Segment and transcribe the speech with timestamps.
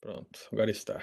[0.00, 1.00] Pronto, agora está.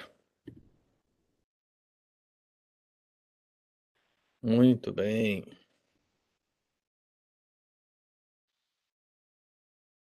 [4.41, 5.43] Muito bem.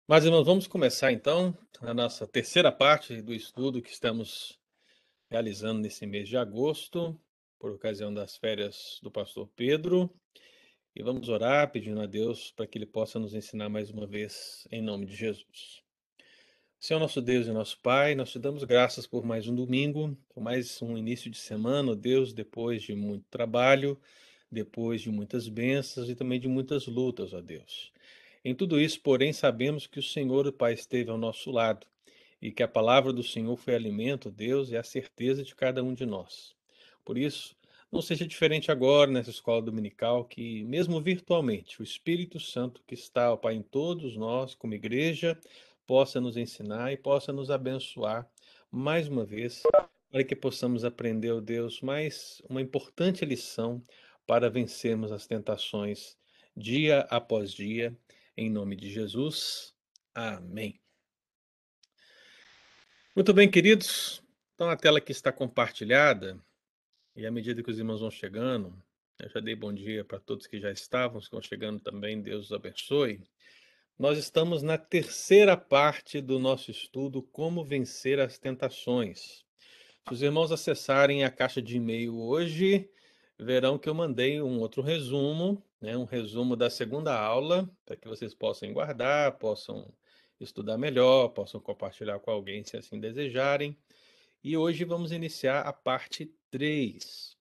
[0.07, 4.59] Mas, irmãos, vamos começar então a nossa terceira parte do estudo que estamos
[5.29, 7.17] realizando nesse mês de agosto,
[7.57, 10.13] por ocasião das férias do pastor Pedro.
[10.93, 14.67] E vamos orar pedindo a Deus para que Ele possa nos ensinar mais uma vez,
[14.69, 15.80] em nome de Jesus.
[16.83, 20.41] Senhor nosso Deus e nosso Pai, nós te damos graças por mais um domingo, por
[20.41, 23.95] mais um início de semana, ó Deus, depois de muito trabalho,
[24.51, 27.93] depois de muitas bênçãos e também de muitas lutas, ó Deus.
[28.43, 31.85] Em tudo isso, porém, sabemos que o Senhor, o Pai, esteve ao nosso lado
[32.41, 35.93] e que a palavra do Senhor foi alimento, Deus, e a certeza de cada um
[35.93, 36.55] de nós.
[37.05, 37.55] Por isso,
[37.91, 43.31] não seja diferente agora nessa escola dominical, que, mesmo virtualmente, o Espírito Santo que está,
[43.31, 45.37] ó Pai, em todos nós, como igreja,
[45.91, 48.25] possa nos ensinar e possa nos abençoar
[48.71, 49.61] mais uma vez,
[50.09, 53.83] para que possamos aprender, ó Deus, mais uma importante lição
[54.25, 56.17] para vencermos as tentações
[56.55, 57.93] dia após dia,
[58.37, 59.75] em nome de Jesus.
[60.15, 60.79] Amém.
[63.13, 64.23] Muito bem, queridos.
[64.55, 66.39] Então a tela aqui está compartilhada
[67.17, 68.81] e à medida que os irmãos vão chegando,
[69.19, 72.45] eu já dei bom dia para todos que já estavam, que estão chegando também, Deus
[72.45, 73.21] os abençoe.
[74.01, 79.45] Nós estamos na terceira parte do nosso estudo Como Vencer as Tentações.
[80.07, 82.89] Se os irmãos acessarem a caixa de e-mail hoje,
[83.37, 88.07] verão que eu mandei um outro resumo, né, um resumo da segunda aula, para que
[88.07, 89.93] vocês possam guardar, possam
[90.39, 93.77] estudar melhor, possam compartilhar com alguém se assim desejarem.
[94.43, 97.37] E hoje vamos iniciar a parte 3.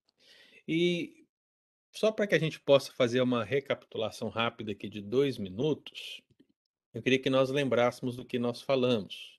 [0.68, 1.24] E
[1.90, 6.20] só para que a gente possa fazer uma recapitulação rápida aqui de dois minutos,
[6.92, 9.38] eu queria que nós lembrássemos do que nós falamos.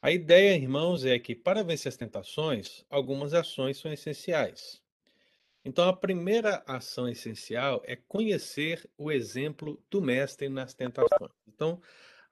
[0.00, 4.80] A ideia, irmãos, é que para vencer as tentações, algumas ações são essenciais.
[5.64, 11.32] Então, a primeira ação essencial é conhecer o exemplo do Mestre nas tentações.
[11.48, 11.80] Então,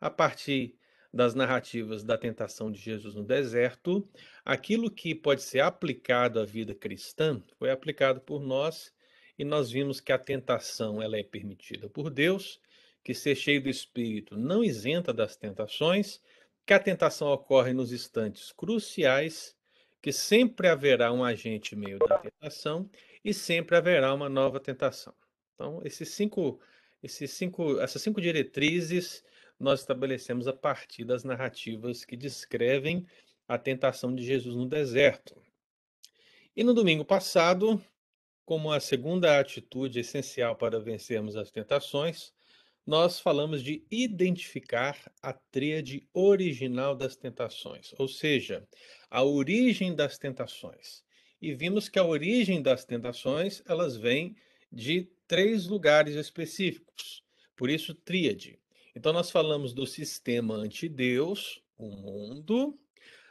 [0.00, 0.76] a partir
[1.12, 4.08] das narrativas da tentação de Jesus no deserto,
[4.44, 8.92] aquilo que pode ser aplicado à vida cristã foi aplicado por nós
[9.36, 12.60] e nós vimos que a tentação ela é permitida por Deus
[13.04, 16.20] que ser cheio do Espírito não isenta das tentações,
[16.66, 19.54] que a tentação ocorre nos instantes cruciais,
[20.00, 22.88] que sempre haverá um agente meio da tentação
[23.22, 25.14] e sempre haverá uma nova tentação.
[25.54, 26.58] Então, esses cinco,
[27.02, 29.22] esses cinco, essas cinco diretrizes
[29.60, 33.06] nós estabelecemos a partir das narrativas que descrevem
[33.46, 35.40] a tentação de Jesus no deserto.
[36.56, 37.82] E no domingo passado,
[38.44, 42.33] como a segunda atitude essencial para vencermos as tentações,
[42.86, 48.66] nós falamos de identificar a tríade original das tentações, ou seja,
[49.10, 51.02] a origem das tentações.
[51.40, 54.36] E vimos que a origem das tentações, elas vêm
[54.70, 57.22] de três lugares específicos.
[57.56, 58.58] Por isso, tríade.
[58.94, 62.78] Então nós falamos do sistema anti-Deus, o mundo,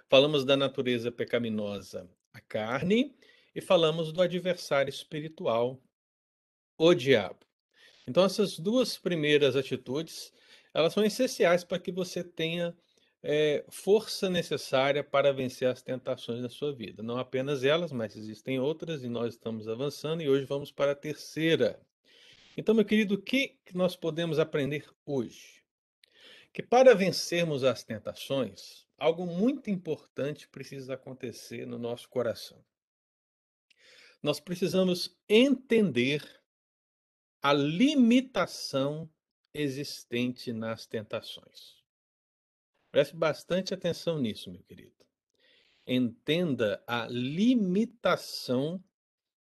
[0.09, 3.15] falamos da natureza pecaminosa, a carne,
[3.55, 5.81] e falamos do adversário espiritual,
[6.77, 7.45] o diabo.
[8.07, 10.33] Então essas duas primeiras atitudes,
[10.73, 12.75] elas são essenciais para que você tenha
[13.23, 17.01] é, força necessária para vencer as tentações da sua vida.
[17.01, 20.95] Não apenas elas, mas existem outras e nós estamos avançando e hoje vamos para a
[20.95, 21.79] terceira.
[22.57, 25.63] Então, meu querido, o que nós podemos aprender hoje?
[26.51, 32.63] Que para vencermos as tentações, algo muito importante precisa acontecer no nosso coração.
[34.21, 36.42] Nós precisamos entender
[37.43, 39.09] a limitação
[39.53, 41.83] existente nas tentações.
[42.89, 45.05] Preste bastante atenção nisso, meu querido.
[45.85, 48.81] Entenda a limitação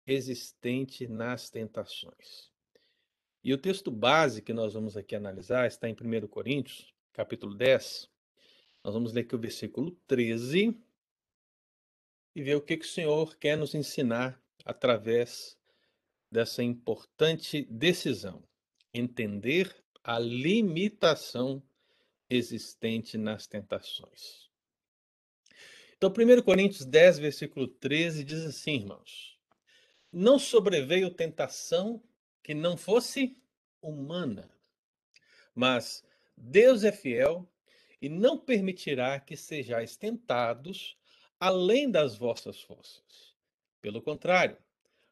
[0.06, 2.50] existente nas tentações.
[3.42, 8.08] E o texto base que nós vamos aqui analisar está em 1 Coríntios, capítulo 10.
[8.82, 10.74] Nós vamos ler aqui o versículo 13
[12.34, 15.58] e ver o que, que o Senhor quer nos ensinar através
[16.34, 18.42] dessa importante decisão:
[18.92, 19.72] entender
[20.02, 21.62] a limitação
[22.28, 24.50] existente nas tentações.
[25.96, 29.38] Então, 1 Coríntios 10, versículo 13 diz assim, irmãos:
[30.12, 32.02] Não sobreveio tentação
[32.42, 33.40] que não fosse
[33.80, 34.50] humana,
[35.54, 36.04] mas
[36.36, 37.48] Deus é fiel
[38.02, 40.98] e não permitirá que sejais tentados
[41.38, 43.36] além das vossas forças.
[43.80, 44.58] Pelo contrário,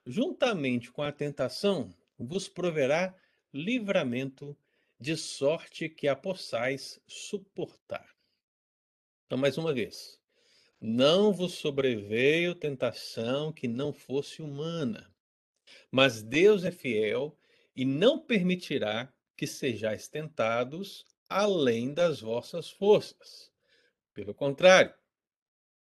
[0.06, 3.14] juntamente com a tentação, vos proverá
[3.52, 4.56] livramento,
[4.98, 8.08] de sorte que a possais suportar.
[9.26, 10.20] Então, mais uma vez,
[10.80, 15.12] Não vos sobreveio tentação que não fosse humana,
[15.90, 17.38] mas Deus é fiel
[17.74, 23.50] e não permitirá que sejais tentados além das vossas forças.
[24.12, 24.94] Pelo contrário,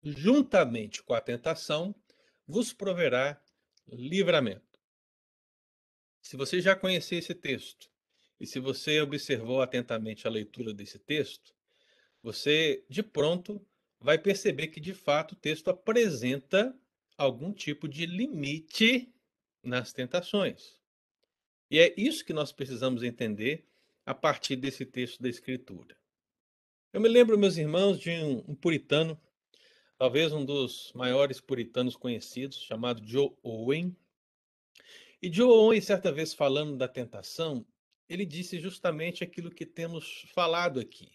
[0.02, 1.94] juntamente com a tentação,
[2.46, 3.40] vos proverá
[3.92, 4.78] livramento.
[6.20, 7.90] Se você já conhecia esse texto
[8.38, 11.54] e se você observou atentamente a leitura desse texto,
[12.22, 13.64] você de pronto
[13.98, 16.74] vai perceber que de fato o texto apresenta
[17.16, 19.12] algum tipo de limite
[19.62, 20.78] nas tentações.
[21.70, 23.66] E é isso que nós precisamos entender
[24.04, 25.96] a partir desse texto da Escritura.
[26.92, 29.20] Eu me lembro, meus irmãos, de um, um puritano,
[30.00, 33.94] talvez um dos maiores puritanos conhecidos, chamado Joe Owen.
[35.20, 37.66] E Joe Owen, certa vez falando da tentação,
[38.08, 41.12] ele disse justamente aquilo que temos falado aqui,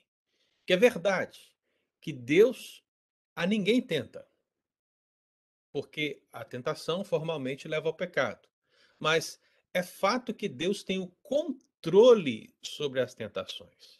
[0.68, 1.52] que é verdade,
[2.00, 2.84] que Deus
[3.36, 4.30] a ninguém tenta,
[5.74, 8.48] porque a tentação formalmente leva ao pecado.
[9.00, 9.42] Mas
[9.74, 14.00] é fato que Deus tem o controle sobre as tentações.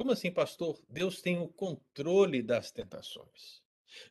[0.00, 0.82] Como assim, pastor?
[0.88, 3.62] Deus tem o controle das tentações.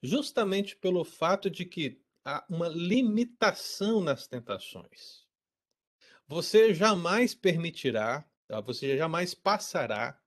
[0.03, 5.25] Justamente pelo fato de que há uma limitação nas tentações.
[6.27, 8.62] Você jamais permitirá, tá?
[8.62, 10.21] você jamais passará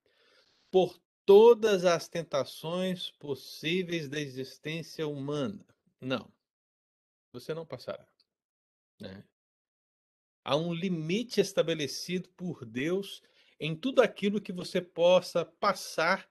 [0.68, 5.64] por todas as tentações possíveis da existência humana.
[6.00, 6.28] Não.
[7.32, 8.04] Você não passará.
[9.00, 9.24] Né?
[10.42, 13.22] Há um limite estabelecido por Deus
[13.62, 16.28] em tudo aquilo que você possa passar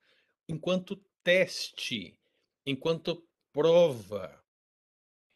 [0.49, 2.19] enquanto teste,
[2.65, 4.43] enquanto prova.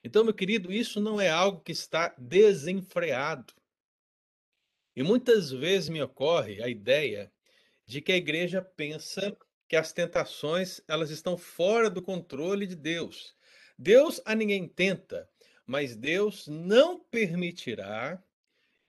[0.04, 3.54] Então, meu querido, isso não é algo que está desenfreado.
[4.94, 7.32] E muitas vezes me ocorre a ideia
[7.86, 9.34] de que a igreja pensa
[9.66, 13.34] que as tentações elas estão fora do controle de Deus.
[13.80, 15.30] Deus a ninguém tenta,
[15.66, 18.22] mas Deus não permitirá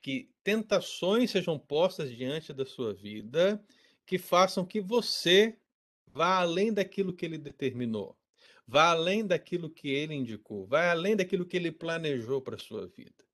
[0.07, 3.61] que tentações sejam postas diante da sua vida
[4.05, 5.59] que façam que você
[6.05, 8.17] vá além daquilo que ele determinou,
[8.65, 12.87] vá além daquilo que ele indicou, vá além daquilo que ele planejou para a sua
[12.87, 13.25] vida.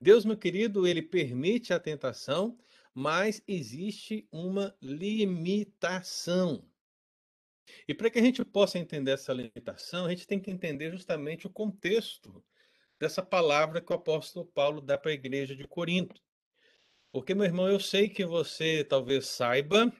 [0.00, 2.56] Deus, meu querido, ele permite a tentação,
[2.94, 6.66] mas existe uma limitação.
[7.86, 11.46] E para que a gente possa entender essa limitação, a gente tem que entender justamente
[11.46, 12.42] o contexto
[13.00, 16.20] dessa palavra que o apóstolo Paulo dá para a igreja de Corinto.
[17.10, 19.90] Porque, meu irmão, eu sei que você talvez saiba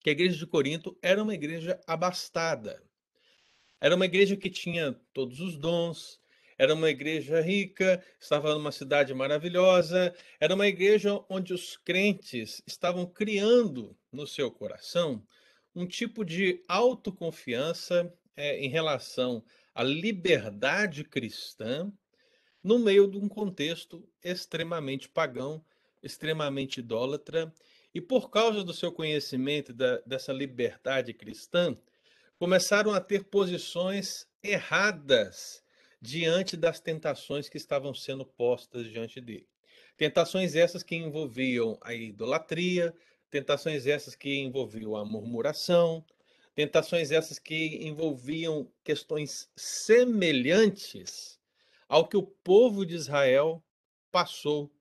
[0.00, 2.82] que a igreja de Corinto era uma igreja abastada.
[3.80, 6.20] Era uma igreja que tinha todos os dons,
[6.58, 13.06] era uma igreja rica, estava numa cidade maravilhosa, era uma igreja onde os crentes estavam
[13.06, 15.24] criando no seu coração
[15.74, 19.44] um tipo de autoconfiança é, em relação
[19.74, 21.92] à liberdade cristã
[22.64, 25.62] no meio de um contexto extremamente pagão,
[26.02, 27.52] extremamente idólatra,
[27.94, 31.76] e por causa do seu conhecimento da, dessa liberdade cristã,
[32.38, 35.62] começaram a ter posições erradas
[36.00, 39.46] diante das tentações que estavam sendo postas diante dele.
[39.96, 42.94] Tentações essas que envolviam a idolatria,
[43.30, 46.04] tentações essas que envolviam a murmuração,
[46.54, 51.38] tentações essas que envolviam questões semelhantes
[51.88, 53.62] ao que o povo de Israel
[54.10, 54.72] passou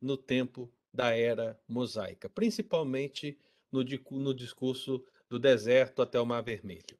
[0.00, 3.38] no tempo da era mosaica, principalmente
[3.70, 6.98] no, no discurso do deserto até o Mar Vermelho.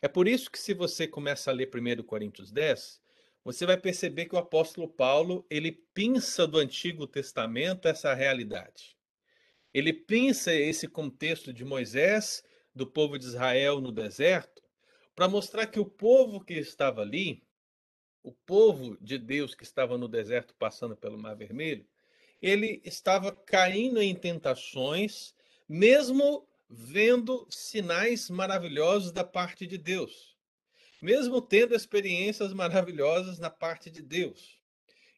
[0.00, 3.00] É por isso que se você começa a ler 1 Coríntios 10,
[3.44, 8.96] você vai perceber que o apóstolo Paulo, ele pinça do Antigo Testamento essa realidade.
[9.72, 14.62] Ele pinça esse contexto de Moisés, do povo de Israel no deserto,
[15.14, 17.42] para mostrar que o povo que estava ali
[18.28, 21.86] o povo de Deus que estava no deserto passando pelo Mar Vermelho,
[22.42, 25.34] ele estava caindo em tentações,
[25.66, 30.36] mesmo vendo sinais maravilhosos da parte de Deus,
[31.00, 34.60] mesmo tendo experiências maravilhosas na parte de Deus.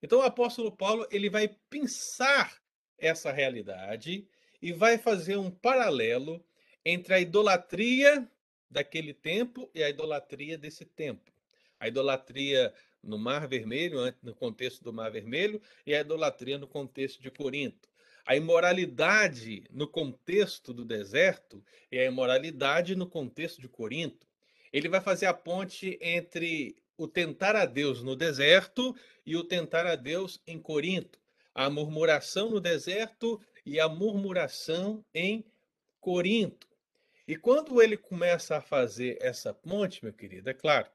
[0.01, 2.63] Então o apóstolo Paulo ele vai pensar
[2.97, 4.25] essa realidade
[4.63, 6.45] e vai fazer um paralelo
[6.85, 8.31] entre a idolatria
[8.71, 11.33] daquele tempo e a idolatria desse tempo.
[11.81, 12.73] A idolatria
[13.03, 17.89] no Mar Vermelho, no contexto do Mar Vermelho, e a idolatria no contexto de Corinto.
[18.27, 24.27] A imoralidade no contexto do deserto e a imoralidade no contexto de Corinto.
[24.73, 29.87] Ele vai fazer a ponte entre o tentar a Deus no deserto e o tentar
[29.87, 31.19] a Deus em Corinto.
[31.55, 35.45] A murmuração no deserto e a murmuração em
[35.99, 36.69] Corinto.
[37.27, 40.89] E quando ele começa a fazer essa ponte, meu querido, é claro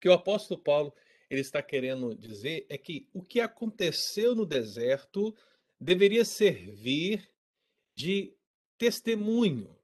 [0.00, 0.94] que o apóstolo Paulo
[1.30, 5.34] ele está querendo dizer é que o que aconteceu no deserto
[5.80, 7.30] deveria servir
[7.94, 8.34] de
[8.76, 9.76] testemunho,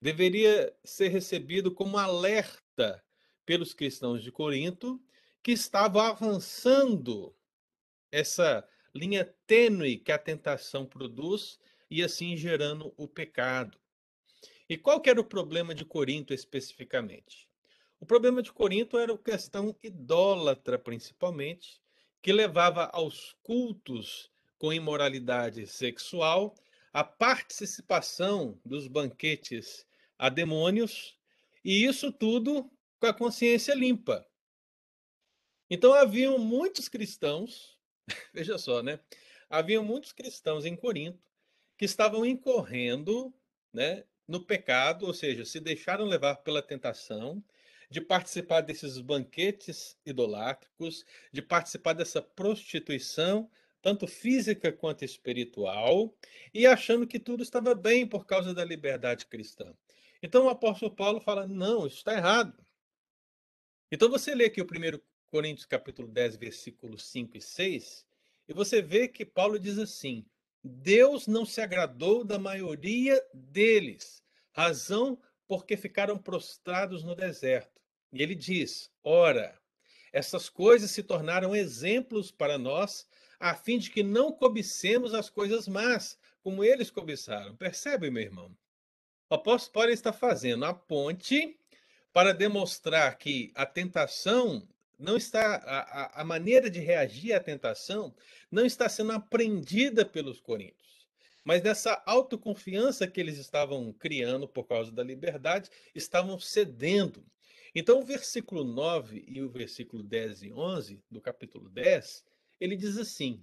[0.00, 3.04] deveria ser recebido como alerta
[3.46, 5.02] pelos cristãos de Corinto
[5.42, 7.34] que estavam avançando
[8.10, 11.58] essa linha tênue que a tentação produz
[11.90, 13.78] e assim gerando o pecado.
[14.68, 17.47] E qual que era o problema de Corinto especificamente?
[18.00, 21.80] O problema de Corinto era a questão idólatra, principalmente,
[22.22, 26.54] que levava aos cultos com imoralidade sexual,
[26.92, 29.86] a participação dos banquetes
[30.16, 31.16] a demônios,
[31.64, 34.26] e isso tudo com a consciência limpa.
[35.70, 37.78] Então haviam muitos cristãos,
[38.32, 39.00] veja só, né?
[39.50, 41.30] Haviam muitos cristãos em Corinto
[41.76, 43.32] que estavam incorrendo,
[43.72, 47.42] né, no pecado, ou seja, se deixaram levar pela tentação
[47.90, 56.14] de participar desses banquetes idolátricos, de participar dessa prostituição, tanto física quanto espiritual,
[56.52, 59.74] e achando que tudo estava bem por causa da liberdade cristã.
[60.22, 62.54] Então o apóstolo Paulo fala: não, isso está errado.
[63.90, 68.06] Então você lê aqui o 1 Coríntios capítulo 10, versículos 5 e 6,
[68.48, 70.26] e você vê que Paulo diz assim:
[70.62, 75.18] Deus não se agradou da maioria deles, razão
[75.48, 77.80] porque ficaram prostrados no deserto.
[78.12, 79.58] E ele diz: Ora,
[80.12, 83.08] essas coisas se tornaram exemplos para nós,
[83.40, 87.56] a fim de que não cobicemos as coisas más, como eles cobiçaram.
[87.56, 88.56] Percebe, meu irmão?
[89.30, 91.58] O apóstolo Paulo está fazendo a ponte
[92.12, 94.66] para demonstrar que a tentação
[94.98, 98.12] não está a, a, maneira de reagir à tentação
[98.50, 100.87] não está sendo aprendida pelos coríntios,
[101.48, 107.24] mas nessa autoconfiança que eles estavam criando por causa da liberdade, estavam cedendo.
[107.74, 112.22] Então, o versículo 9 e o versículo 10 e 11 do capítulo 10,
[112.60, 113.42] ele diz assim: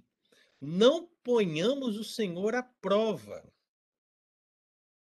[0.60, 3.52] Não ponhamos o Senhor à prova.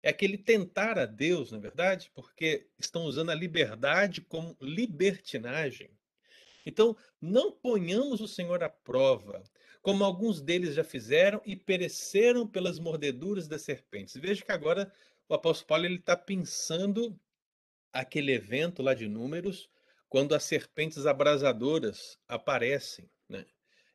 [0.02, 5.96] É aquele tentar a Deus, na é verdade, porque estão usando a liberdade como libertinagem.
[6.66, 9.40] Então, não ponhamos o Senhor à prova,
[9.88, 14.18] como alguns deles já fizeram e pereceram pelas mordeduras das serpentes.
[14.18, 14.92] Veja que agora
[15.26, 17.18] o apóstolo Paulo está pensando
[17.90, 19.70] aquele evento lá de Números,
[20.06, 23.08] quando as serpentes abrasadoras aparecem.
[23.26, 23.46] Né?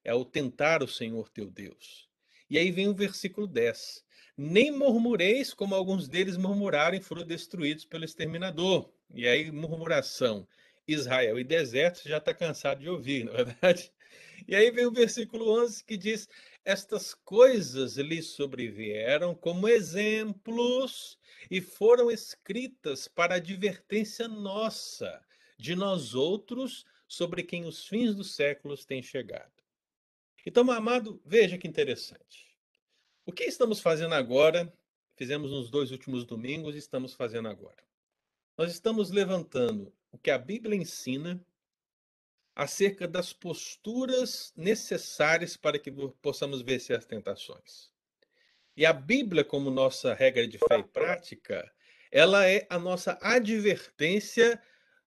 [0.03, 2.09] É o tentar o Senhor teu Deus.
[2.49, 4.03] E aí vem o versículo 10.
[4.35, 8.91] Nem murmureis como alguns deles murmuraram e foram destruídos pelo exterminador.
[9.13, 10.47] E aí, murmuração
[10.87, 13.92] Israel e deserto, já está cansado de ouvir, não é verdade?
[14.47, 16.27] E aí vem o versículo 11 que diz:
[16.65, 21.17] Estas coisas lhe sobrevieram como exemplos
[21.49, 25.23] e foram escritas para advertência nossa,
[25.57, 29.51] de nós outros, sobre quem os fins dos séculos têm chegado.
[30.45, 32.57] Então, meu amado, veja que interessante.
[33.25, 34.73] O que estamos fazendo agora,
[35.15, 37.81] fizemos nos dois últimos domingos e estamos fazendo agora.
[38.57, 41.43] Nós estamos levantando o que a Bíblia ensina
[42.55, 45.91] acerca das posturas necessárias para que
[46.21, 47.91] possamos vencer as tentações.
[48.75, 51.71] E a Bíblia, como nossa regra de fé e prática,
[52.11, 54.61] ela é a nossa advertência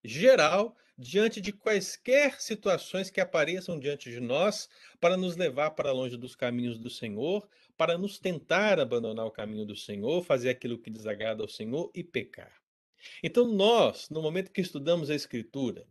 [0.05, 4.69] geral diante de quaisquer situações que apareçam diante de nós
[5.01, 9.67] para nos levar para longe dos caminhos do Senhor, para nos tentar abandonar o caminho
[9.67, 12.53] do Senhor, fazer aquilo que desagrada ao Senhor e pecar.
[13.23, 15.87] Então, nós, no momento que estudamos a Escritura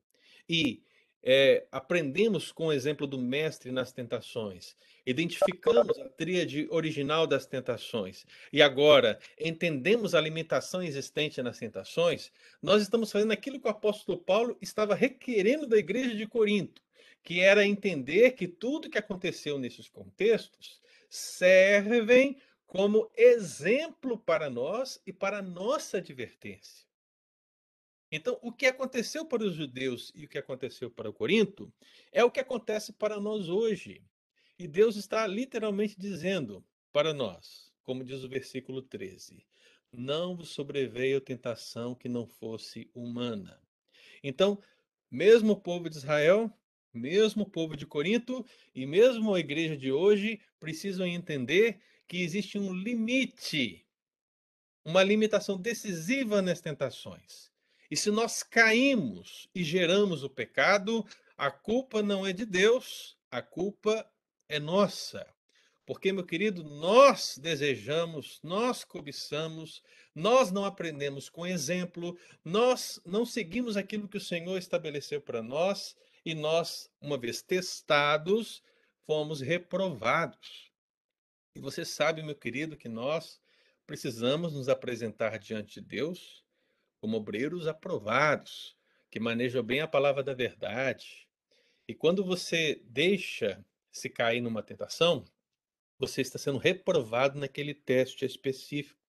[0.49, 0.83] e
[1.27, 8.27] é, aprendemos com o exemplo do Mestre nas tentações, identificamos a tríade original das tentações
[8.53, 14.19] e agora entendemos a limitação existente nas tentações, nós estamos fazendo aquilo que o apóstolo
[14.19, 16.83] Paulo estava requerendo da igreja de Corinto,
[17.23, 20.79] que era entender que tudo que aconteceu nesses contextos
[21.09, 26.85] servem como exemplo para nós e para nossa advertência.
[28.15, 31.69] Então, o que aconteceu para os judeus e o que aconteceu para o Corinto
[32.13, 34.01] é o que acontece para nós hoje.
[34.57, 39.45] E Deus está literalmente dizendo para nós, como diz o versículo 13:
[39.91, 43.61] Não vos sobreveio tentação que não fosse humana.
[44.23, 44.63] Então,
[45.11, 46.49] mesmo o povo de Israel,
[46.93, 52.57] mesmo o povo de Corinto e mesmo a igreja de hoje precisam entender que existe
[52.57, 53.85] um limite,
[54.85, 57.53] uma limitação decisiva nas tentações.
[57.89, 61.05] E se nós caímos e geramos o pecado,
[61.37, 64.09] a culpa não é de Deus, a culpa
[64.49, 65.27] é nossa.
[65.85, 69.83] Porque, meu querido, nós desejamos, nós cobiçamos,
[70.15, 75.95] nós não aprendemos com exemplo, nós não seguimos aquilo que o Senhor estabeleceu para nós
[76.25, 78.63] e nós, uma vez testados,
[79.05, 80.71] fomos reprovados.
[81.55, 83.39] E você sabe, meu querido, que nós
[83.85, 86.44] precisamos nos apresentar diante de Deus
[87.05, 88.75] como obreiros aprovados,
[89.11, 91.27] que manejam bem a palavra da verdade.
[91.87, 95.23] E quando você deixa se cair numa tentação,
[95.99, 98.99] você está sendo reprovado naquele teste específico.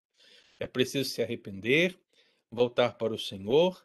[0.61, 1.99] É preciso se arrepender,
[2.50, 3.83] voltar para o Senhor,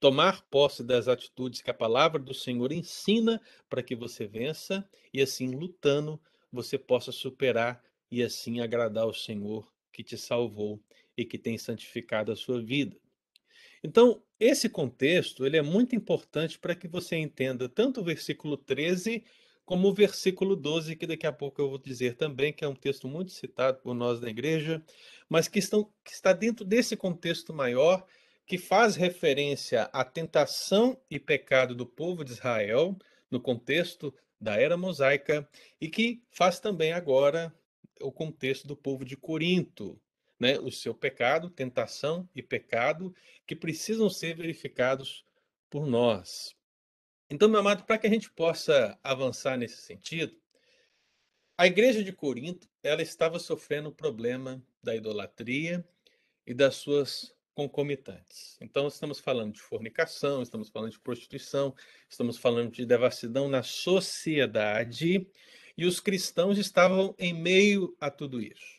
[0.00, 3.40] tomar posse das atitudes que a palavra do Senhor ensina
[3.70, 7.80] para que você vença e assim lutando você possa superar
[8.10, 10.82] e assim agradar o Senhor que te salvou
[11.16, 13.03] e que tem santificado a sua vida.
[13.84, 19.22] Então, esse contexto ele é muito importante para que você entenda tanto o versículo 13
[19.62, 22.74] como o versículo 12, que daqui a pouco eu vou dizer também, que é um
[22.74, 24.82] texto muito citado por nós na igreja,
[25.28, 28.06] mas que, estão, que está dentro desse contexto maior,
[28.46, 32.96] que faz referência à tentação e pecado do povo de Israel,
[33.30, 35.48] no contexto da era mosaica,
[35.80, 37.54] e que faz também agora
[38.00, 39.98] o contexto do povo de Corinto,
[40.44, 40.58] né?
[40.58, 43.14] o seu pecado, tentação e pecado,
[43.46, 45.24] que precisam ser verificados
[45.70, 46.54] por nós.
[47.30, 50.36] Então, meu amado, para que a gente possa avançar nesse sentido,
[51.56, 55.82] a igreja de Corinto, ela estava sofrendo o problema da idolatria
[56.46, 58.58] e das suas concomitantes.
[58.60, 61.74] Então, estamos falando de fornicação, estamos falando de prostituição,
[62.06, 65.26] estamos falando de devassidão na sociedade,
[65.76, 68.73] e os cristãos estavam em meio a tudo isso.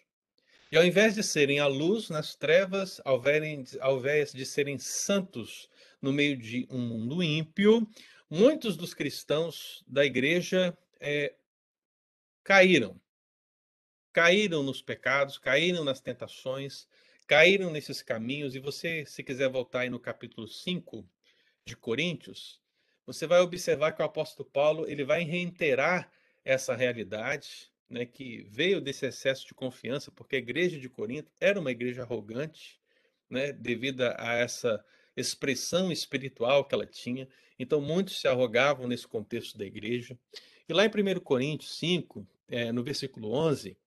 [0.75, 3.17] E ao invés de serem a luz nas trevas, ao
[3.97, 5.69] invés de serem santos
[6.01, 7.89] no meio de um mundo ímpio,
[8.29, 11.33] muitos dos cristãos da igreja é,
[12.43, 12.99] caíram.
[14.11, 16.89] Caíram nos pecados, caíram nas tentações,
[17.25, 18.53] caíram nesses caminhos.
[18.53, 21.09] E você, se quiser voltar aí no capítulo 5
[21.65, 22.59] de Coríntios,
[23.05, 26.11] você vai observar que o apóstolo Paulo ele vai reiterar
[26.43, 31.59] essa realidade, né, que veio desse excesso de confiança, porque a igreja de Corinto era
[31.59, 32.79] uma igreja arrogante,
[33.29, 34.83] né, devido a essa
[35.15, 37.27] expressão espiritual que ela tinha.
[37.57, 40.17] Então, muitos se arrogavam nesse contexto da igreja.
[40.67, 43.77] E lá em 1 Coríntios 5, é, no versículo 11,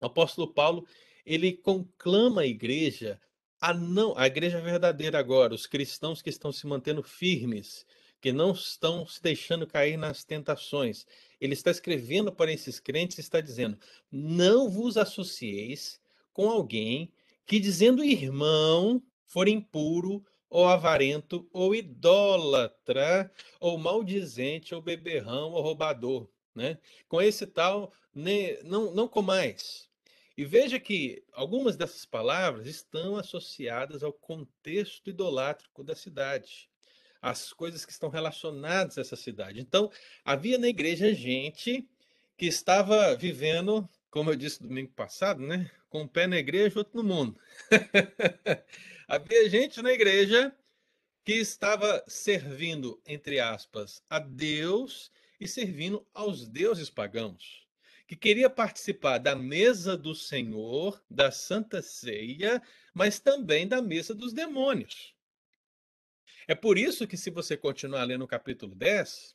[0.00, 0.86] o apóstolo Paulo
[1.24, 3.20] ele conclama a igreja
[3.60, 7.86] a não a igreja verdadeira agora, os cristãos que estão se mantendo firmes,
[8.24, 11.06] que não estão se deixando cair nas tentações.
[11.38, 13.78] Ele está escrevendo para esses crentes, está dizendo:
[14.10, 16.00] "Não vos associeis
[16.32, 17.12] com alguém
[17.44, 26.26] que dizendo irmão for impuro ou avarento, ou idólatra, ou maldizente, ou beberrão, ou roubador.
[26.54, 26.78] Né?
[27.06, 29.86] Com esse tal, ne, não, não comais.
[30.34, 36.70] E veja que algumas dessas palavras estão associadas ao contexto idolátrico da cidade,
[37.24, 39.58] as coisas que estão relacionadas a essa cidade.
[39.58, 39.90] Então,
[40.22, 41.88] havia na igreja gente
[42.36, 45.70] que estava vivendo, como eu disse domingo passado, né?
[45.88, 47.40] com um pé na igreja outro no mundo.
[49.08, 50.52] Havia gente na igreja
[51.24, 55.10] que estava servindo, entre aspas, a Deus
[55.40, 57.66] e servindo aos deuses pagãos,
[58.08, 62.60] que queria participar da mesa do Senhor, da Santa Ceia,
[62.92, 65.13] mas também da mesa dos demônios.
[66.46, 69.34] É por isso que, se você continuar lendo o capítulo 10,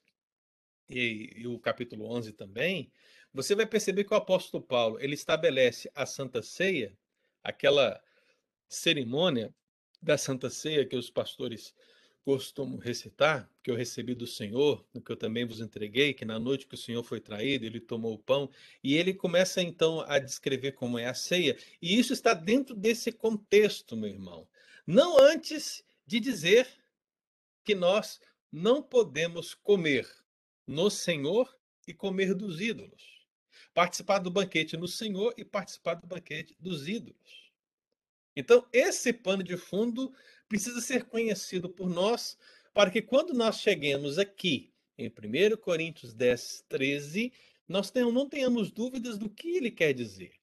[0.89, 2.91] e, e, o capítulo 11 também,
[3.33, 6.97] você vai perceber que o apóstolo Paulo ele estabelece a Santa Ceia,
[7.43, 8.01] aquela
[8.67, 9.53] cerimônia
[10.01, 11.75] da Santa Ceia que os pastores
[12.23, 16.37] costumam recitar, que eu recebi do Senhor, no que eu também vos entreguei, que na
[16.37, 18.49] noite que o Senhor foi traído, ele tomou o pão,
[18.83, 23.11] e ele começa então a descrever como é a ceia, e isso está dentro desse
[23.11, 24.47] contexto, meu irmão.
[24.85, 26.67] Não antes de dizer
[27.69, 28.19] que nós
[28.51, 30.09] não podemos comer
[30.65, 31.55] no Senhor
[31.87, 33.19] e comer dos ídolos
[33.75, 37.51] participar do banquete no Senhor e participar do banquete dos ídolos.
[38.35, 40.11] Então, esse pano de fundo
[40.47, 42.37] precisa ser conhecido por nós,
[42.73, 47.31] para que quando nós cheguemos aqui, em 1 Coríntios 10, 13,
[47.67, 50.33] nós não tenhamos dúvidas do que ele quer dizer.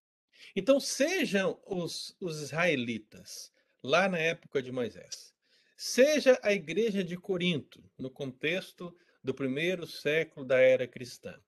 [0.54, 5.35] Então, sejam os, os israelitas, lá na época de Moisés,
[5.76, 11.38] seja a igreja de Corinto, no contexto do primeiro século da era cristã,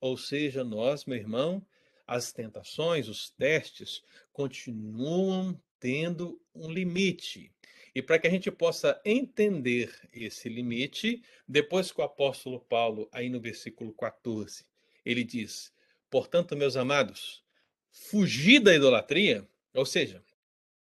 [0.00, 1.64] ou seja, nós, meu irmão,
[2.06, 7.52] as tentações, os testes continuam tendo um limite.
[7.94, 13.28] E para que a gente possa entender esse limite, depois que o apóstolo Paulo, aí
[13.28, 14.64] no versículo 14,
[15.04, 15.72] ele diz:
[16.10, 17.42] Portanto, meus amados,
[17.90, 20.22] fugir da idolatria, ou seja,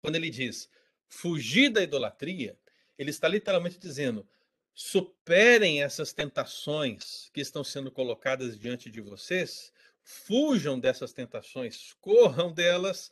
[0.02, 0.70] quando ele diz
[1.08, 2.58] fugir da idolatria,
[2.98, 4.28] ele está literalmente dizendo:
[4.74, 9.72] superem essas tentações que estão sendo colocadas diante de vocês,
[10.04, 13.12] fujam dessas tentações, corram delas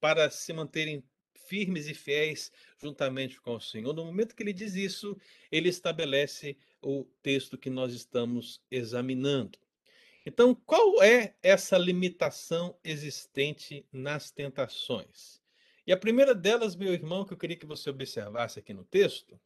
[0.00, 1.02] para se manterem
[1.46, 3.92] firmes e fiéis juntamente com o Senhor.
[3.92, 5.16] No momento que ele diz isso,
[5.50, 9.58] ele estabelece o texto que nós estamos examinando.
[10.24, 15.40] Então, qual é essa limitação existente nas tentações?
[15.86, 19.38] E a primeira delas, meu irmão, que eu queria que você observasse aqui no texto,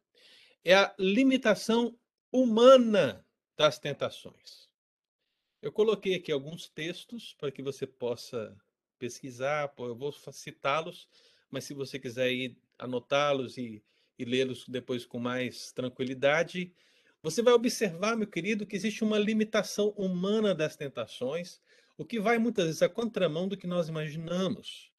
[0.64, 1.98] é a limitação
[2.32, 3.26] humana
[3.56, 4.68] das tentações.
[5.60, 8.56] Eu coloquei aqui alguns textos para que você possa
[8.98, 11.06] pesquisar, eu vou citá-los,
[11.50, 12.30] mas se você quiser
[12.78, 13.82] anotá-los e,
[14.18, 16.72] e lê-los depois com mais tranquilidade,
[17.22, 21.60] você vai observar, meu querido, que existe uma limitação humana das tentações,
[21.98, 24.89] o que vai muitas vezes à contramão do que nós imaginamos.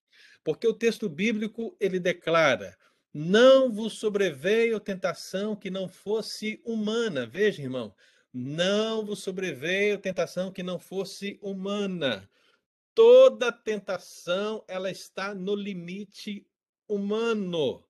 [0.43, 2.77] Porque o texto bíblico ele declara:
[3.13, 7.25] não vos sobreveio tentação que não fosse humana.
[7.25, 7.93] Veja, irmão,
[8.33, 12.29] não vos sobreveio tentação que não fosse humana.
[12.95, 16.47] Toda tentação ela está no limite
[16.87, 17.83] humano.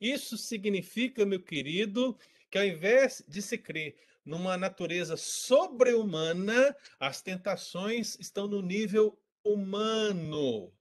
[0.00, 2.16] Isso significa, meu querido,
[2.50, 10.72] que ao invés de se crer numa natureza sobre-humana, as tentações estão no nível humano.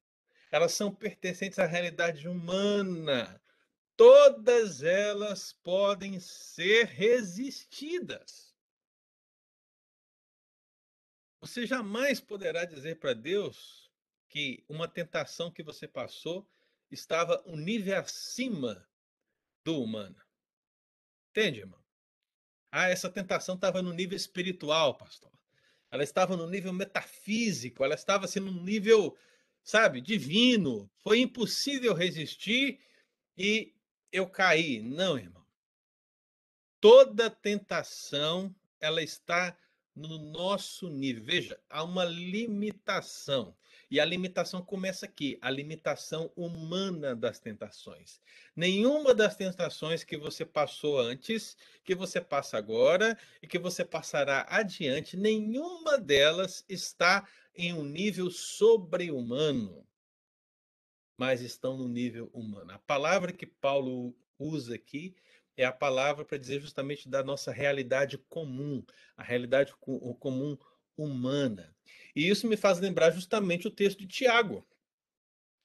[0.55, 3.41] Elas são pertencentes à realidade humana.
[3.97, 8.55] Todas elas podem ser resistidas.
[11.41, 13.91] Você jamais poderá dizer para Deus
[14.29, 16.49] que uma tentação que você passou
[16.89, 18.87] estava um nível acima
[19.61, 20.23] do humano.
[21.31, 21.83] Entende, irmão?
[22.71, 25.37] Ah, essa tentação estava no nível espiritual, pastor.
[25.91, 29.17] Ela estava no nível metafísico, ela estava assim no nível,
[29.65, 30.89] sabe, divino.
[30.99, 32.79] Foi impossível resistir
[33.35, 33.73] e
[34.11, 34.79] eu caí.
[34.81, 35.43] Não, irmão.
[36.79, 39.57] Toda tentação, ela está
[39.95, 41.23] no nosso nível.
[41.23, 43.55] Veja, há uma limitação.
[43.89, 48.19] E a limitação começa aqui, a limitação humana das tentações.
[48.55, 54.45] Nenhuma das tentações que você passou antes, que você passa agora e que você passará
[54.49, 59.87] adiante, nenhuma delas está em um nível sobre-humano,
[61.17, 62.71] mas estão no nível humano.
[62.71, 65.15] A palavra que Paulo usa aqui
[65.57, 68.83] é a palavra para dizer justamente da nossa realidade comum,
[69.15, 69.73] a realidade
[70.19, 70.57] comum
[70.97, 71.75] humana.
[72.15, 74.67] E isso me faz lembrar justamente o texto de Tiago,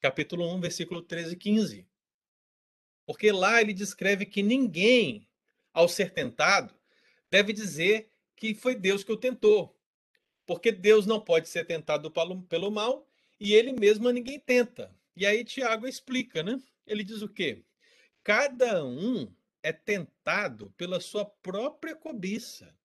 [0.01, 1.89] capítulo 1, versículo 13 e 15.
[3.05, 5.29] Porque lá ele descreve que ninguém,
[5.73, 6.75] ao ser tentado,
[7.29, 9.77] deve dizer que foi Deus que o tentou.
[10.51, 13.07] Porque Deus não pode ser tentado pelo mal
[13.39, 14.93] e ele mesmo a ninguém tenta.
[15.15, 16.61] E aí Tiago explica, né?
[16.85, 17.63] Ele diz o quê?
[18.25, 19.33] Cada um
[19.63, 22.77] é tentado pela sua própria cobiça.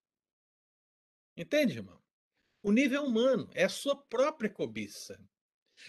[1.35, 1.99] Entende, irmão?
[2.61, 5.19] O nível humano é a sua própria cobiça.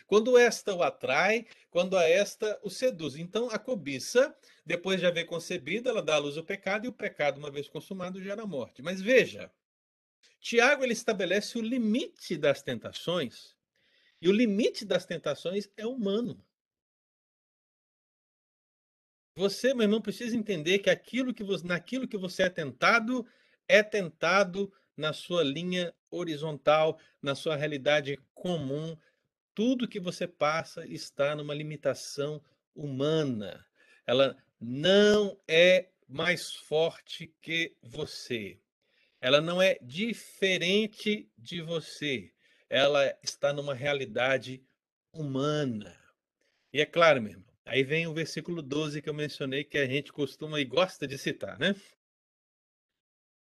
[0.07, 3.17] Quando esta o atrai, quando a esta o seduz.
[3.17, 4.35] Então, a cobiça,
[4.65, 7.69] depois de haver concebido, ela dá à luz ao pecado, e o pecado, uma vez
[7.69, 8.81] consumado, gera morte.
[8.81, 9.53] Mas veja,
[10.41, 13.57] Tiago ele estabelece o limite das tentações,
[14.21, 16.43] e o limite das tentações é humano.
[19.35, 23.27] Você, meu irmão, precisa entender que aquilo que você, naquilo que você é tentado,
[23.69, 28.97] é tentado na sua linha horizontal, na sua realidade comum.
[29.55, 32.43] Tudo que você passa está numa limitação
[32.75, 33.67] humana.
[34.07, 38.59] Ela não é mais forte que você.
[39.21, 42.33] Ela não é diferente de você.
[42.69, 44.65] Ela está numa realidade
[45.13, 45.99] humana.
[46.73, 49.87] E é claro, meu irmão, aí vem o versículo 12 que eu mencionei, que a
[49.87, 51.75] gente costuma e gosta de citar, né?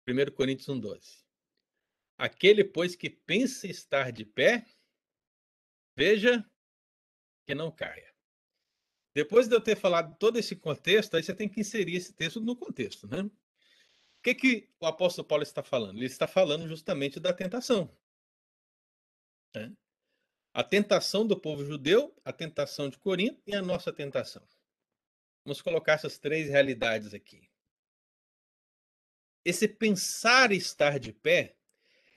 [0.08, 1.26] 1 Coríntios 1, 12.
[2.18, 4.66] Aquele, pois, que pensa estar de pé,
[5.96, 6.44] veja
[7.46, 8.14] que não caia.
[9.14, 12.40] Depois de eu ter falado todo esse contexto, aí você tem que inserir esse texto
[12.40, 13.30] no contexto, né?
[14.20, 15.98] O que, que o apóstolo Paulo está falando?
[15.98, 17.90] Ele está falando justamente da tentação.
[19.56, 19.74] Né?
[20.54, 24.46] A tentação do povo judeu, a tentação de Corinto e a nossa tentação.
[25.46, 27.50] Vamos colocar essas três realidades aqui.
[29.46, 31.56] Esse pensar estar de pé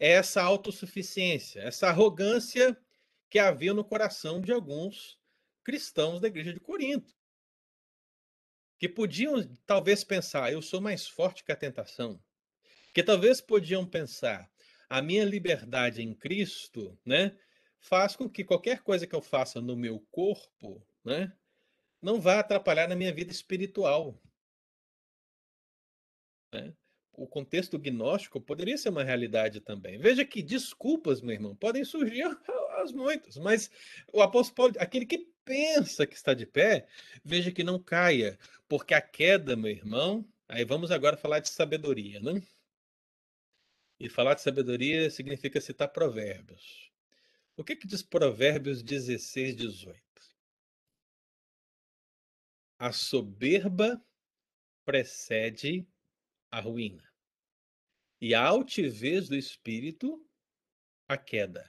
[0.00, 2.76] é essa autossuficiência, essa arrogância
[3.28, 5.16] que havia no coração de alguns
[5.62, 7.14] cristãos da igreja de Corinto.
[8.80, 12.18] Que podiam talvez pensar, eu sou mais forte que a tentação.
[12.94, 14.50] Que talvez podiam pensar,
[14.88, 17.36] a minha liberdade em Cristo, né,
[17.78, 21.30] faz com que qualquer coisa que eu faça no meu corpo, né,
[22.00, 24.18] não vá atrapalhar na minha vida espiritual.
[26.50, 26.74] Né?
[27.12, 29.98] O contexto gnóstico poderia ser uma realidade também.
[29.98, 32.24] Veja que desculpas, meu irmão, podem surgir
[32.80, 33.70] as muitas, mas
[34.10, 36.86] o apóstolo aquele que pensa que está de pé,
[37.24, 42.20] veja que não caia, porque a queda, meu irmão, aí vamos agora falar de sabedoria,
[42.20, 42.40] né?
[43.98, 46.92] E falar de sabedoria significa citar provérbios.
[47.56, 50.00] O que, que diz Provérbios 16, 18?
[52.78, 54.00] A soberba
[54.84, 55.84] precede
[56.48, 57.12] a ruína,
[58.20, 60.24] e a altivez do espírito,
[61.08, 61.68] a queda.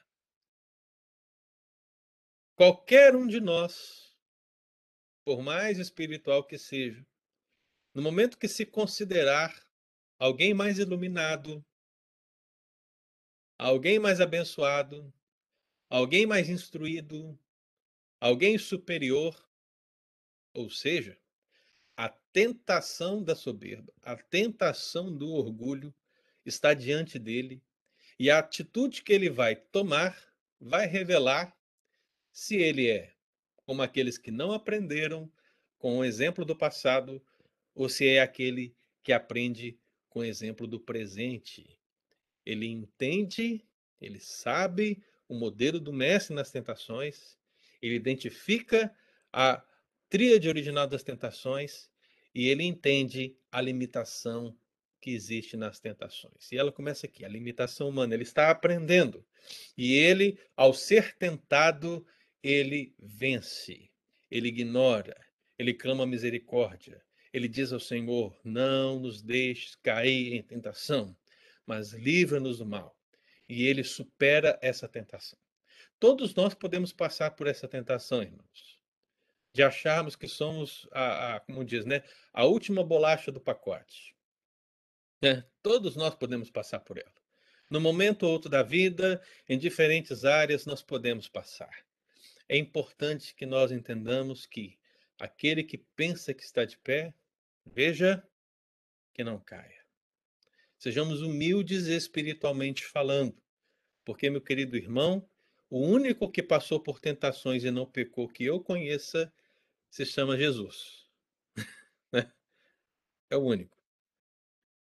[2.61, 4.15] Qualquer um de nós,
[5.25, 7.03] por mais espiritual que seja,
[7.91, 9.67] no momento que se considerar
[10.19, 11.65] alguém mais iluminado,
[13.57, 15.11] alguém mais abençoado,
[15.89, 17.35] alguém mais instruído,
[18.19, 19.43] alguém superior,
[20.53, 21.19] ou seja,
[21.97, 25.91] a tentação da soberba, a tentação do orgulho
[26.45, 27.59] está diante dele
[28.19, 30.15] e a atitude que ele vai tomar
[30.59, 31.59] vai revelar
[32.31, 33.13] se ele é
[33.65, 35.31] como aqueles que não aprenderam
[35.77, 37.21] com o exemplo do passado
[37.73, 39.77] ou se é aquele que aprende
[40.09, 41.79] com o exemplo do presente.
[42.45, 43.65] Ele entende,
[43.99, 47.37] ele sabe o modelo do mestre nas tentações,
[47.81, 48.93] ele identifica
[49.31, 49.63] a
[50.09, 51.89] tríade original das tentações
[52.35, 54.55] e ele entende a limitação
[54.99, 56.51] que existe nas tentações.
[56.51, 58.13] E ela começa aqui, a limitação humana.
[58.13, 59.25] Ele está aprendendo.
[59.75, 62.05] E ele, ao ser tentado,
[62.43, 63.89] ele vence.
[64.29, 65.15] Ele ignora.
[65.57, 67.03] Ele clama misericórdia.
[67.33, 71.15] Ele diz ao Senhor: Não nos deixes cair em tentação,
[71.65, 72.97] mas livra-nos do mal
[73.51, 75.37] e ele supera essa tentação.
[75.99, 78.79] Todos nós podemos passar por essa tentação, irmãos,
[79.53, 82.01] de acharmos que somos, a, a como diz, né,
[82.31, 84.15] a última bolacha do pacote.
[85.21, 85.45] Né?
[85.61, 87.13] Todos nós podemos passar por ela.
[87.69, 91.85] No momento ou outro da vida, em diferentes áreas, nós podemos passar.
[92.51, 94.77] É importante que nós entendamos que
[95.17, 97.13] aquele que pensa que está de pé,
[97.65, 98.21] veja
[99.13, 99.85] que não caia.
[100.77, 103.41] Sejamos humildes espiritualmente falando,
[104.03, 105.25] porque, meu querido irmão,
[105.69, 109.33] o único que passou por tentações e não pecou que eu conheça
[109.89, 111.09] se chama Jesus.
[112.11, 112.29] Né?
[113.29, 113.81] é o único.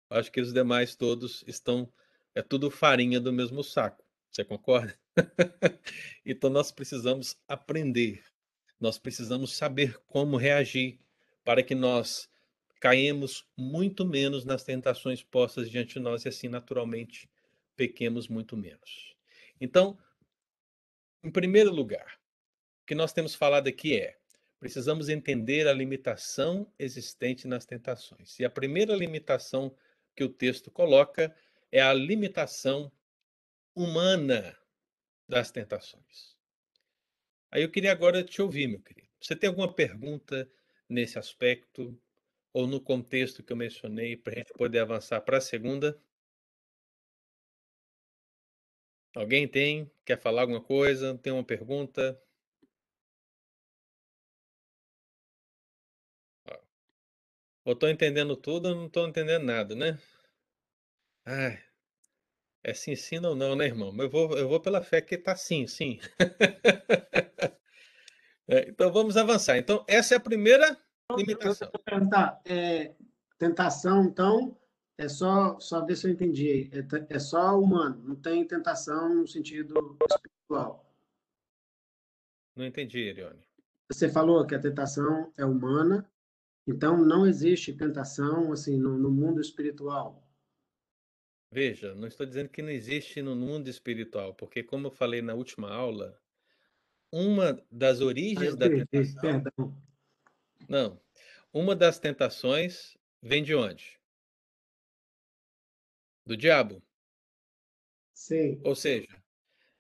[0.10, 1.94] Acho que os demais todos estão.
[2.34, 4.04] É tudo farinha do mesmo saco.
[4.32, 5.00] Você concorda?
[6.26, 8.24] então nós precisamos aprender.
[8.80, 11.00] Nós precisamos saber como reagir
[11.44, 12.30] para que nós
[12.80, 17.30] caímos muito menos nas tentações postas diante de nós e assim naturalmente
[17.76, 19.16] pequemos muito menos.
[19.60, 19.98] Então,
[21.24, 22.20] em primeiro lugar,
[22.82, 24.18] o que nós temos falado aqui é
[24.60, 28.40] precisamos entender a limitação existente nas tentações.
[28.40, 29.76] E a primeira limitação
[30.16, 31.36] que o texto coloca
[31.72, 32.92] é a limitação
[33.74, 34.56] humana
[35.32, 36.38] das tentações.
[37.50, 39.10] Aí eu queria agora te ouvir, meu querido.
[39.20, 40.50] Você tem alguma pergunta
[40.88, 42.00] nesse aspecto?
[42.54, 45.98] ou no contexto que eu mencionei, para a gente poder avançar para a segunda?
[49.16, 49.90] Alguém tem?
[50.06, 51.18] Quer falar alguma coisa?
[51.18, 52.22] Tem uma pergunta?
[57.66, 59.98] Ou estou entendendo tudo ou não estou entendendo nada, né?
[61.26, 61.58] Ai,
[62.64, 63.96] é sim, sim ou não, né, irmão?
[63.98, 66.00] Eu vou, eu vou pela fé que está sim, sim.
[68.48, 69.58] é, então vamos avançar.
[69.58, 70.78] Então, essa é a primeira
[71.18, 71.70] Limitação.
[71.74, 72.94] Eu perguntar, é,
[73.38, 74.58] tentação, então,
[74.98, 76.70] é só, só ver se eu entendi.
[76.72, 80.86] É, é só humano, não tem tentação no sentido espiritual.
[82.56, 83.44] Não entendi, Irione.
[83.92, 86.10] Você falou que a tentação é humana,
[86.68, 90.21] então não existe tentação assim no, no mundo espiritual.
[91.52, 95.34] Veja, não estou dizendo que não existe no mundo espiritual, porque como eu falei na
[95.34, 96.18] última aula,
[97.12, 99.44] uma das origens ah, da tentação.
[100.70, 101.02] Não.
[101.52, 104.00] Uma das tentações vem de onde?
[106.26, 106.82] Do diabo.
[108.14, 108.62] Sim.
[108.64, 109.22] Ou seja,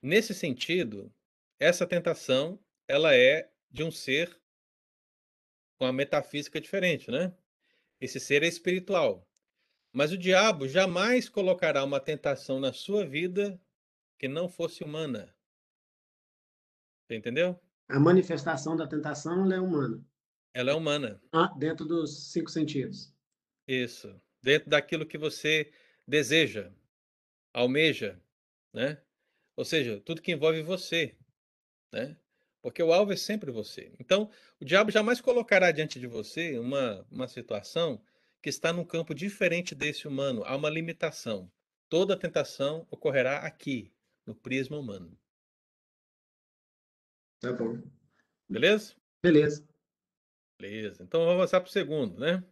[0.01, 1.13] nesse sentido,
[1.57, 4.37] essa tentação ela é de um ser
[5.77, 7.33] com a metafísica diferente, né?
[8.01, 9.25] Esse ser é espiritual.
[9.93, 13.59] Mas o diabo jamais colocará uma tentação na sua vida
[14.17, 15.33] que não fosse humana.
[17.07, 17.59] Você entendeu?
[17.89, 20.01] A manifestação da tentação é humana.
[20.53, 21.21] Ela é humana.
[21.31, 23.13] Ah, dentro dos cinco sentidos.
[23.67, 24.19] Isso.
[24.41, 25.71] Dentro daquilo que você
[26.07, 26.71] deseja,
[27.53, 28.19] almeja,
[28.73, 29.01] né?
[29.55, 31.15] Ou seja, tudo que envolve você.
[31.91, 32.15] né?
[32.61, 33.91] Porque o alvo é sempre você.
[33.99, 38.01] Então, o diabo jamais colocará diante de você uma, uma situação
[38.41, 40.43] que está num campo diferente desse humano.
[40.45, 41.51] Há uma limitação.
[41.87, 43.93] Toda tentação ocorrerá aqui,
[44.25, 45.17] no prisma humano.
[47.39, 47.81] Tá bom.
[48.47, 48.95] Beleza?
[49.21, 49.67] Beleza.
[50.59, 51.03] Beleza.
[51.03, 52.43] Então vamos avançar para o segundo, né?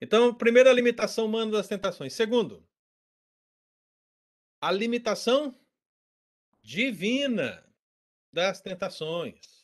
[0.00, 2.12] Então, primeiro, a limitação humana das tentações.
[2.12, 2.64] Segundo,
[4.60, 5.58] a limitação
[6.62, 7.64] divina
[8.32, 9.57] das tentações.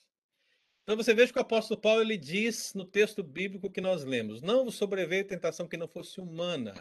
[0.84, 4.42] Então você veja que o apóstolo Paulo ele diz no texto bíblico que nós lemos:
[4.42, 6.74] Não vos sobreveio tentação que não fosse humana.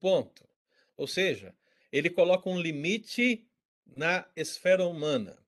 [0.00, 0.48] Ponto.
[0.96, 1.54] Ou seja,
[1.92, 3.46] ele coloca um limite
[3.86, 5.38] na esfera humana.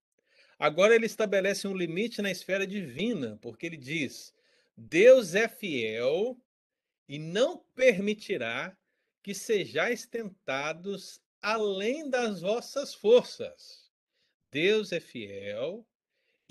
[0.59, 4.35] Agora ele estabelece um limite na esfera divina, porque ele diz:
[4.77, 6.39] Deus é fiel
[7.09, 8.77] e não permitirá
[9.23, 13.91] que sejais tentados além das vossas forças.
[14.51, 15.87] Deus é fiel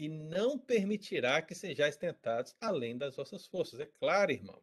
[0.01, 3.79] e não permitirá que sejais tentados além das vossas forças.
[3.79, 4.59] É claro, irmão,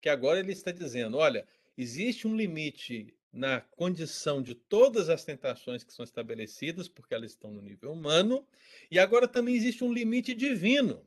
[0.00, 1.46] que agora ele está dizendo: olha,
[1.76, 7.50] existe um limite na condição de todas as tentações que são estabelecidas, porque elas estão
[7.50, 8.48] no nível humano,
[8.90, 11.06] e agora também existe um limite divino,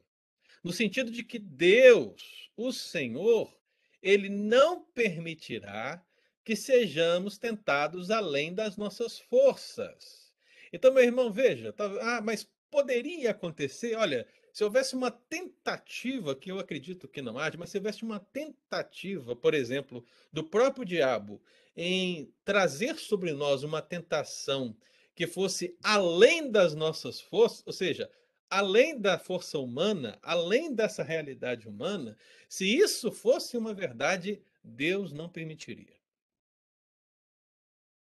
[0.64, 3.52] no sentido de que Deus, o Senhor,
[4.00, 6.06] ele não permitirá
[6.44, 10.32] que sejamos tentados além das nossas forças.
[10.72, 16.52] Então, meu irmão, veja, tá, ah, mas poderia acontecer, olha, se houvesse uma tentativa, que
[16.52, 21.42] eu acredito que não haja, mas se houvesse uma tentativa, por exemplo, do próprio diabo
[21.76, 24.76] em trazer sobre nós uma tentação
[25.14, 28.10] que fosse além das nossas forças, ou seja,
[28.50, 32.18] além da força humana, além dessa realidade humana,
[32.50, 35.96] se isso fosse uma verdade, Deus não permitiria.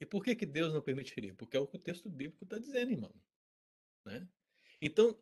[0.00, 1.35] E por que, que Deus não permitiria?
[1.35, 3.14] Porque é o que o texto bíblico está dizendo, irmão.
[4.05, 4.29] Né?
[4.80, 5.16] Então,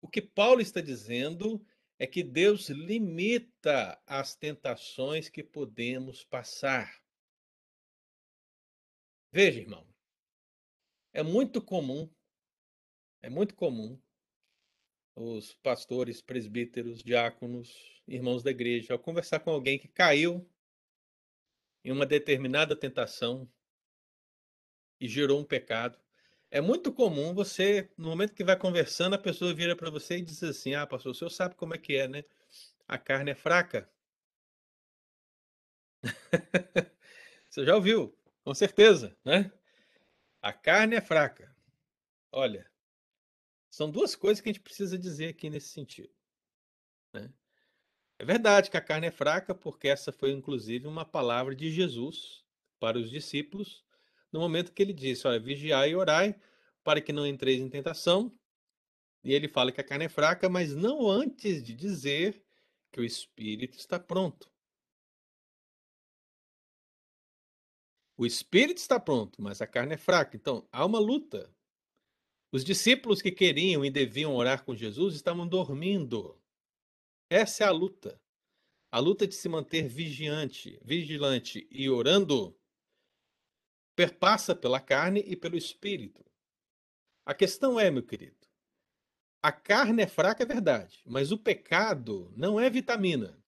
[0.00, 1.64] o que Paulo está dizendo
[1.98, 7.02] é que Deus limita as tentações que podemos passar.
[9.32, 9.86] Veja, irmão,
[11.12, 12.10] é muito comum,
[13.22, 14.00] é muito comum
[15.16, 20.48] os pastores, presbíteros, diáconos, irmãos da igreja, ao conversar com alguém que caiu
[21.84, 23.50] em uma determinada tentação
[25.00, 25.98] e gerou um pecado,
[26.54, 30.22] é muito comum você, no momento que vai conversando, a pessoa vira para você e
[30.22, 32.24] diz assim: Ah, pastor, o senhor sabe como é que é, né?
[32.86, 33.90] A carne é fraca.
[37.50, 39.50] você já ouviu, com certeza, né?
[40.40, 41.52] A carne é fraca.
[42.30, 42.70] Olha,
[43.68, 46.14] são duas coisas que a gente precisa dizer aqui nesse sentido.
[47.12, 47.32] Né?
[48.16, 52.44] É verdade que a carne é fraca, porque essa foi inclusive uma palavra de Jesus
[52.78, 53.83] para os discípulos,
[54.34, 56.34] no momento que ele disse: Olha, vigiai e orai
[56.82, 58.36] para que não entreis em tentação.
[59.22, 62.44] E ele fala que a carne é fraca, mas não antes de dizer
[62.92, 64.50] que o espírito está pronto.
[68.16, 70.36] O espírito está pronto, mas a carne é fraca.
[70.36, 71.48] Então, há uma luta
[72.54, 76.40] os discípulos que queriam e deviam orar com Jesus estavam dormindo.
[77.28, 78.20] Essa é a luta.
[78.92, 82.56] A luta de se manter vigiante, vigilante e orando
[83.94, 86.24] perpassa pela carne e pelo espírito.
[87.24, 88.46] A questão é, meu querido,
[89.42, 93.38] a carne é fraca, é verdade, mas o pecado não é vitamina.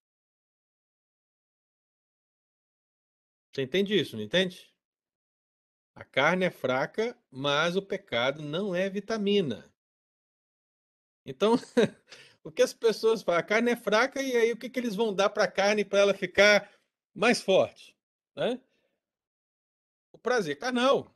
[3.51, 4.71] Você entende isso, não entende?
[5.95, 9.73] A carne é fraca, mas o pecado não é vitamina.
[11.25, 11.55] Então,
[12.43, 13.41] o que as pessoas falam?
[13.41, 15.83] A carne é fraca e aí o que, que eles vão dar para a carne
[15.83, 16.71] para ela ficar
[17.15, 17.97] mais forte?
[18.35, 18.61] Né?
[20.17, 21.13] O prazer carnal.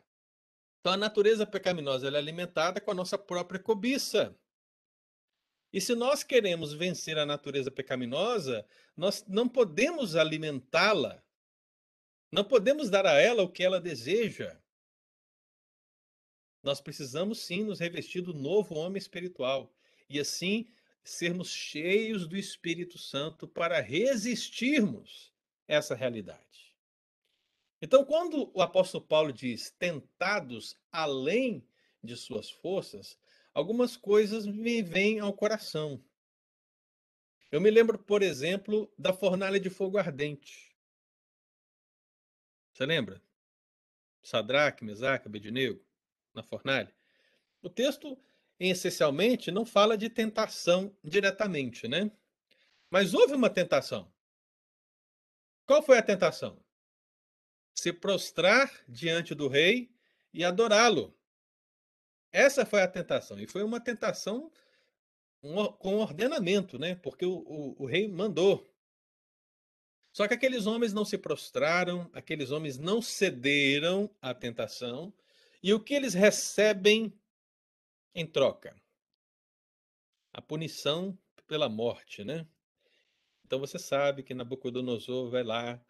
[0.79, 4.35] Então, a natureza pecaminosa é alimentada com a nossa própria cobiça.
[5.73, 11.23] E se nós queremos vencer a natureza pecaminosa, nós não podemos alimentá-la.
[12.31, 14.61] Não podemos dar a ela o que ela deseja
[16.63, 19.73] nós precisamos sim nos revestir do novo homem espiritual
[20.09, 20.67] e assim
[21.03, 25.33] sermos cheios do Espírito Santo para resistirmos
[25.67, 26.70] essa realidade.
[27.81, 31.65] Então, quando o apóstolo Paulo diz tentados além
[32.03, 33.17] de suas forças,
[33.53, 36.03] algumas coisas me vêm ao coração.
[37.51, 40.75] Eu me lembro, por exemplo, da fornalha de fogo ardente.
[42.71, 43.21] Você lembra?
[44.21, 45.83] Sadraque, Mesaque, Abednego?
[46.33, 46.93] na fornalha.
[47.61, 48.17] O texto,
[48.59, 52.11] essencialmente, não fala de tentação diretamente, né?
[52.89, 54.11] Mas houve uma tentação.
[55.65, 56.60] Qual foi a tentação?
[57.73, 59.91] Se prostrar diante do rei
[60.33, 61.15] e adorá-lo.
[62.31, 63.39] Essa foi a tentação.
[63.39, 64.51] E foi uma tentação
[65.79, 66.95] com ordenamento, né?
[66.95, 68.71] Porque o, o, o rei mandou.
[70.13, 75.13] Só que aqueles homens não se prostraram, aqueles homens não cederam à tentação,
[75.63, 77.13] e o que eles recebem
[78.13, 78.75] em troca?
[80.33, 81.17] A punição
[81.47, 82.45] pela morte, né?
[83.45, 85.81] Então você sabe que Nabucodonosor vai lá,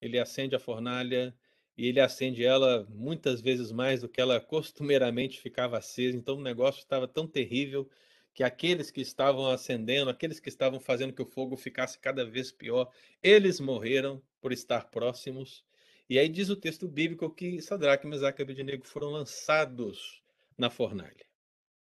[0.00, 1.34] ele acende a fornalha
[1.76, 6.16] e ele acende ela muitas vezes mais do que ela costumeiramente ficava acesa.
[6.16, 7.88] Então o negócio estava tão terrível
[8.34, 12.52] que aqueles que estavam acendendo, aqueles que estavam fazendo que o fogo ficasse cada vez
[12.52, 12.88] pior,
[13.22, 15.64] eles morreram por estar próximos.
[16.08, 20.22] E aí diz o texto bíblico que Sadraque, Mesaque e Abednego foram lançados
[20.56, 21.26] na fornalha.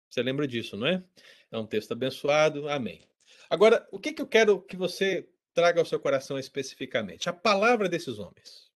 [0.08, 1.02] Você lembra disso, não é?
[1.50, 2.68] É um texto abençoado.
[2.68, 3.06] Amém.
[3.50, 7.28] Agora, o que, que eu quero que você traga ao seu coração especificamente?
[7.28, 8.70] A palavra desses homens.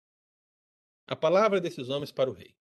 [1.08, 2.56] A palavra desses homens para o rei.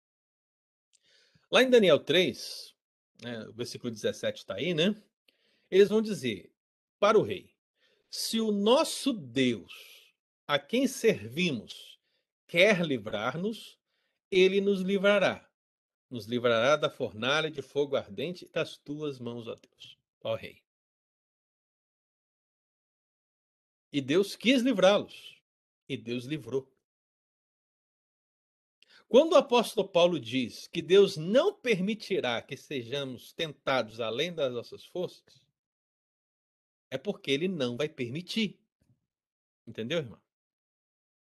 [1.50, 2.74] Lá em Daniel 3,
[3.22, 4.94] né, o versículo 17 está aí, né?
[5.70, 6.52] Eles vão dizer
[6.98, 7.54] para o rei:
[8.10, 10.14] se o nosso Deus,
[10.46, 11.98] a quem servimos,
[12.46, 13.78] quer livrar-nos,
[14.30, 15.48] ele nos livrará.
[16.10, 20.63] Nos livrará da fornalha de fogo ardente das tuas mãos, ó Deus, ó Rei.
[23.94, 25.40] E Deus quis livrá-los,
[25.88, 26.68] e Deus livrou.
[29.06, 34.84] Quando o apóstolo Paulo diz que Deus não permitirá que sejamos tentados além das nossas
[34.84, 35.40] forças,
[36.90, 38.58] é porque ele não vai permitir.
[39.64, 40.20] Entendeu, irmão?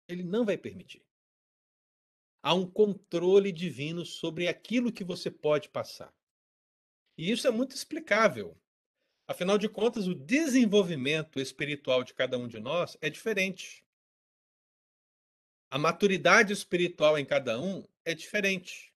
[0.08, 1.06] Ele não vai permitir.
[2.42, 6.16] Há um controle divino sobre aquilo que você pode passar.
[7.18, 8.58] E isso é muito explicável.
[9.28, 13.84] Afinal de contas, o desenvolvimento espiritual de cada um de nós é diferente.
[15.70, 18.94] A maturidade espiritual em cada um é diferente.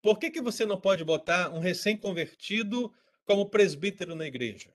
[0.00, 4.74] Por que, que você não pode botar um recém-convertido como presbítero na igreja?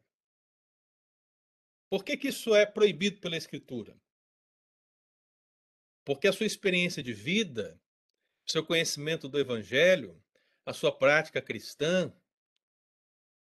[1.89, 3.99] Por que, que isso é proibido pela Escritura?
[6.05, 7.81] Porque a sua experiência de vida,
[8.47, 10.21] seu conhecimento do Evangelho,
[10.65, 12.13] a sua prática cristã,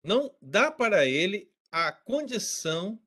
[0.03, 2.99] não dá para ele a condição,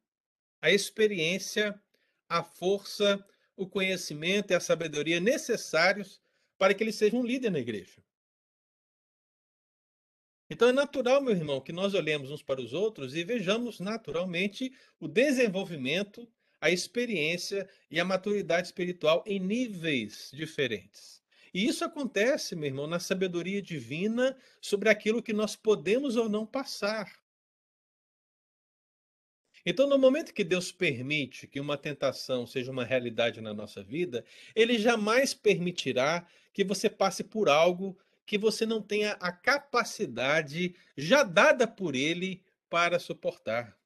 [0.61, 1.81] a experiência,
[2.29, 3.25] a força
[3.61, 6.19] o conhecimento e a sabedoria necessários
[6.57, 8.03] para que ele seja um líder na igreja.
[10.49, 14.73] Então é natural, meu irmão, que nós olhemos uns para os outros e vejamos naturalmente
[14.99, 16.27] o desenvolvimento,
[16.59, 21.20] a experiência e a maturidade espiritual em níveis diferentes.
[21.53, 26.47] E isso acontece, meu irmão, na sabedoria divina sobre aquilo que nós podemos ou não
[26.47, 27.21] passar.
[29.65, 34.25] Então, no momento que Deus permite que uma tentação seja uma realidade na nossa vida,
[34.55, 41.23] Ele jamais permitirá que você passe por algo que você não tenha a capacidade já
[41.23, 43.77] dada por Ele para suportar.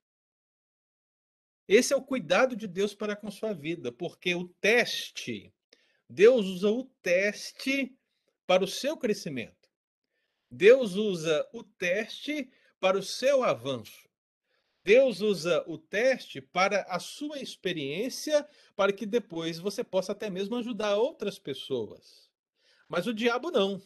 [1.66, 5.52] Esse é o cuidado de Deus para com sua vida, porque o teste,
[6.08, 7.96] Deus usa o teste
[8.46, 9.68] para o seu crescimento.
[10.50, 14.08] Deus usa o teste para o seu avanço.
[14.84, 18.46] Deus usa o teste para a sua experiência,
[18.76, 22.30] para que depois você possa até mesmo ajudar outras pessoas.
[22.86, 23.80] Mas o diabo não.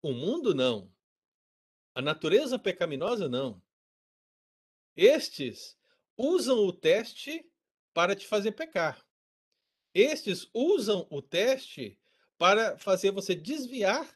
[0.00, 0.90] O mundo não.
[1.94, 3.62] A natureza pecaminosa não.
[4.96, 5.78] Estes
[6.16, 7.48] usam o teste
[7.92, 9.07] para te fazer pecar.
[9.98, 11.98] Estes usam o teste
[12.36, 14.08] para fazer você desviar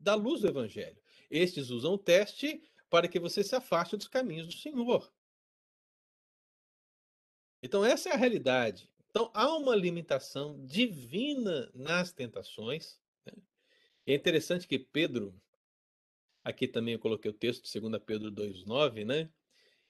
[0.00, 0.96] da luz do evangelho.
[1.30, 5.12] Estes usam o teste para que você se afaste dos caminhos do Senhor.
[7.62, 8.90] Então, essa é a realidade.
[9.10, 12.98] Então, há uma limitação divina nas tentações.
[13.26, 13.34] Né?
[14.06, 15.38] é interessante que Pedro,
[16.42, 19.30] aqui também eu coloquei o texto de 2 Pedro 2,9, né?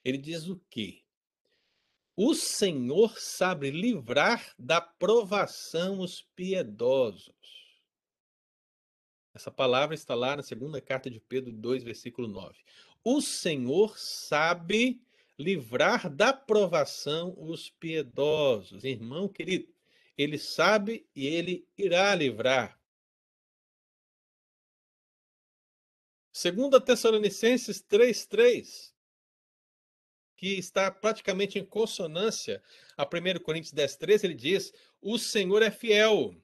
[0.05, 1.06] Ele diz o quê?
[2.17, 7.37] O Senhor sabe livrar da provação os piedosos
[9.37, 12.59] essa palavra está lá na segunda carta de Pedro 2, versículo 9.
[13.05, 14.99] O Senhor sabe
[15.39, 18.83] livrar da provação os piedosos.
[18.83, 19.69] Irmão querido,
[20.17, 22.81] ele sabe e ele irá livrar.
[26.33, 28.95] Segunda Tessalonicenses 3:3,
[30.37, 32.63] que está praticamente em consonância
[32.97, 36.35] a 1 Coríntios 10:13, ele diz: "O Senhor é fiel,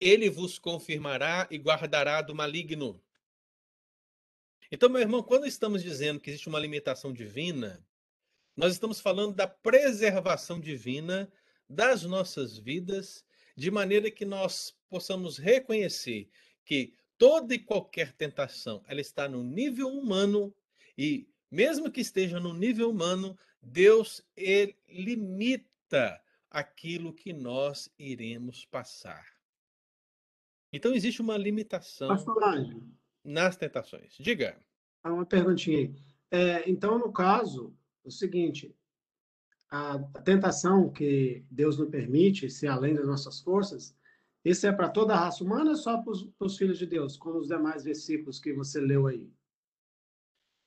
[0.00, 3.02] ele vos confirmará e guardará do maligno.
[4.70, 7.86] Então, meu irmão, quando estamos dizendo que existe uma limitação divina,
[8.56, 11.30] nós estamos falando da preservação divina
[11.68, 13.24] das nossas vidas,
[13.56, 16.28] de maneira que nós possamos reconhecer
[16.64, 20.54] que toda e qualquer tentação ela está no nível humano
[20.98, 24.22] e mesmo que esteja no nível humano, Deus
[24.88, 26.20] limita
[26.50, 29.26] aquilo que nós iremos passar.
[30.72, 32.08] Então existe uma limitação
[33.24, 34.16] nas tentações.
[34.18, 34.58] Diga.
[35.02, 35.94] Há uma perguntinha aí.
[36.30, 37.74] É, então, no caso,
[38.04, 38.74] é o seguinte,
[39.70, 43.96] a tentação que Deus nos permite ser além das nossas forças,
[44.44, 46.12] esse é para toda a raça humana ou só para
[46.46, 49.28] os filhos de Deus, como os demais versículos que você leu aí?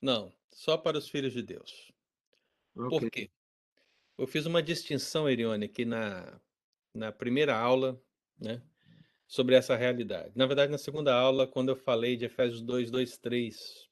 [0.02, 1.92] Não, só para os filhos de Deus.
[2.74, 2.88] Okay.
[2.88, 3.30] Por quê?
[4.18, 6.40] Eu fiz uma distinção, Erione, aqui na,
[6.94, 8.00] na primeira aula,
[8.38, 8.62] né,
[9.26, 10.32] sobre essa realidade.
[10.34, 13.88] Na verdade, na segunda aula, quando eu falei de Efésios 2, 2, 3.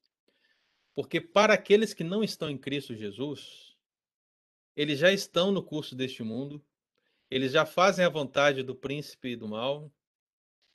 [0.95, 3.77] Porque para aqueles que não estão em Cristo Jesus,
[4.77, 6.63] eles já estão no curso deste mundo,
[7.31, 9.93] eles já fazem a vontade do príncipe do mal,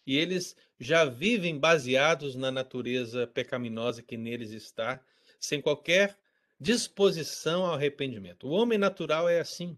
[0.05, 5.03] e eles já vivem baseados na natureza pecaminosa que neles está,
[5.43, 6.17] sem qualquer
[6.57, 8.47] disposição ao arrependimento.
[8.47, 9.77] O homem natural é assim.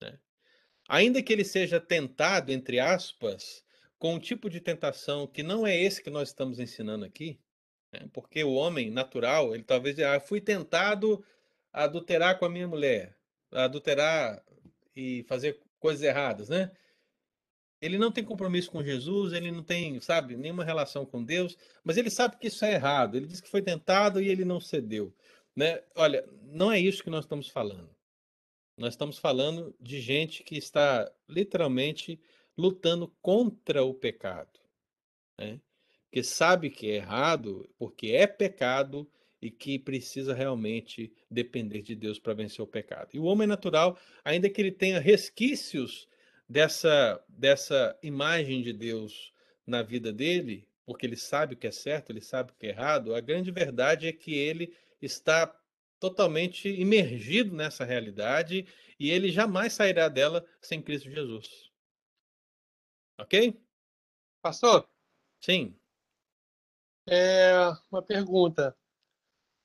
[0.00, 0.18] Né?
[0.88, 3.62] Ainda que ele seja tentado, entre aspas,
[3.98, 7.38] com um tipo de tentação que não é esse que nós estamos ensinando aqui,
[7.92, 8.08] né?
[8.14, 11.22] porque o homem natural, ele talvez ah, fui tentado
[11.70, 13.14] a adulterar com a minha mulher,
[13.52, 14.42] a adulterar
[14.96, 16.70] e fazer coisas erradas, né?
[17.80, 21.96] Ele não tem compromisso com Jesus, ele não tem, sabe, nenhuma relação com Deus, mas
[21.96, 23.16] ele sabe que isso é errado.
[23.16, 25.14] Ele diz que foi tentado e ele não cedeu.
[25.56, 25.82] Né?
[25.94, 27.88] Olha, não é isso que nós estamos falando.
[28.76, 32.20] Nós estamos falando de gente que está literalmente
[32.56, 34.60] lutando contra o pecado,
[35.38, 35.60] né?
[36.12, 39.10] que sabe que é errado, porque é pecado
[39.40, 43.10] e que precisa realmente depender de Deus para vencer o pecado.
[43.14, 46.06] E o homem natural, ainda que ele tenha resquícios
[46.50, 49.32] dessa, dessa imagem de Deus
[49.64, 52.70] na vida dele, porque ele sabe o que é certo, ele sabe o que é
[52.70, 55.46] errado, a grande verdade é que ele está
[56.00, 58.66] totalmente imergido nessa realidade
[58.98, 61.70] e ele jamais sairá dela sem Cristo Jesus.
[63.16, 63.62] Ok?
[64.42, 64.90] Pastor?
[65.40, 65.78] Sim.
[67.06, 67.52] É
[67.92, 68.76] uma pergunta.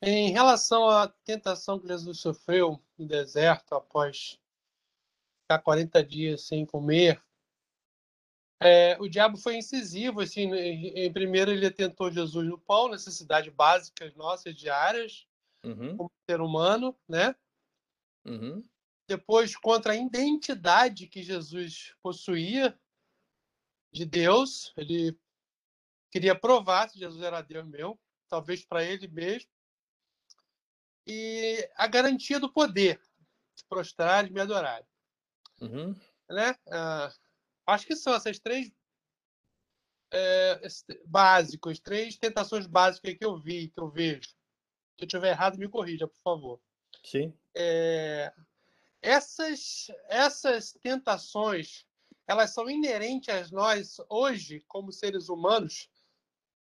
[0.03, 4.39] Em relação à tentação que Jesus sofreu no deserto após
[5.45, 7.21] ficar 40 dias sem comer,
[8.61, 10.21] é, o diabo foi incisivo.
[10.21, 15.27] Assim, em primeiro, ele tentou Jesus no pão, necessidades básicas nossas, diárias,
[15.63, 15.95] uhum.
[15.95, 17.35] como ser humano, né?
[18.25, 18.63] Uhum.
[19.07, 22.77] Depois, contra a identidade que Jesus possuía
[23.93, 25.17] de Deus, ele
[26.11, 29.49] queria provar se Jesus era Deus meu, talvez para ele mesmo.
[31.05, 32.99] E a garantia do poder,
[33.55, 34.83] de prostrar e me adorar.
[35.61, 35.95] Uhum.
[36.29, 36.51] Né?
[36.67, 37.13] Uh,
[37.67, 38.71] acho que são essas três
[40.11, 40.61] é,
[41.05, 44.29] básicos, três tentações básicas que eu vi, que eu vejo.
[44.29, 46.61] Se eu estiver errado, me corrija, por favor.
[47.03, 47.33] Sim.
[47.53, 48.33] É,
[49.01, 51.85] essas, essas tentações,
[52.27, 55.89] elas são inerentes a nós hoje, como seres humanos,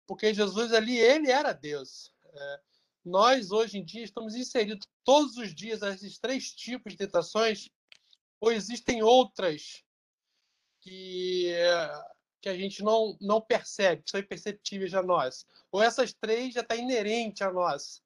[0.06, 2.14] porque Jesus ali, ele era Deus.
[2.24, 2.60] É,
[3.04, 7.68] nós, hoje em dia, estamos inseridos todos os dias nesses três tipos de tentações,
[8.40, 9.84] ou existem outras
[10.80, 11.52] que,
[12.40, 15.46] que a gente não, não percebe, que são imperceptíveis a nós.
[15.70, 18.02] Ou essas três já estão tá inerentes a nós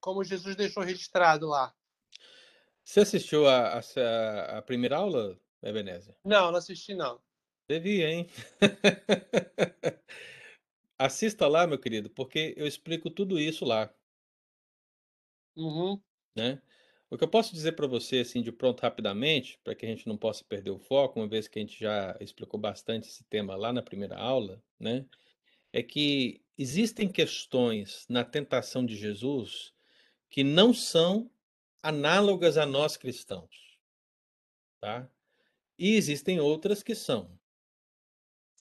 [0.00, 1.74] como Jesus deixou registrado lá.
[2.82, 6.16] Você assistiu a, a, a primeira aula, Ebenezer?
[6.24, 7.20] Não, não assisti não.
[7.68, 8.28] Devia, hein?
[10.98, 13.94] Assista lá, meu querido, porque eu explico tudo isso lá.
[15.56, 16.02] Uhum.
[16.36, 16.60] Né?
[17.10, 20.06] O que eu posso dizer para você, assim, de pronto, rapidamente, para que a gente
[20.06, 23.56] não possa perder o foco, uma vez que a gente já explicou bastante esse tema
[23.56, 25.04] lá na primeira aula, né?
[25.72, 29.74] É que existem questões na tentação de Jesus
[30.28, 31.28] que não são
[31.82, 33.76] análogas a nós cristãos.
[34.80, 35.10] Tá?
[35.76, 37.36] E existem outras que são.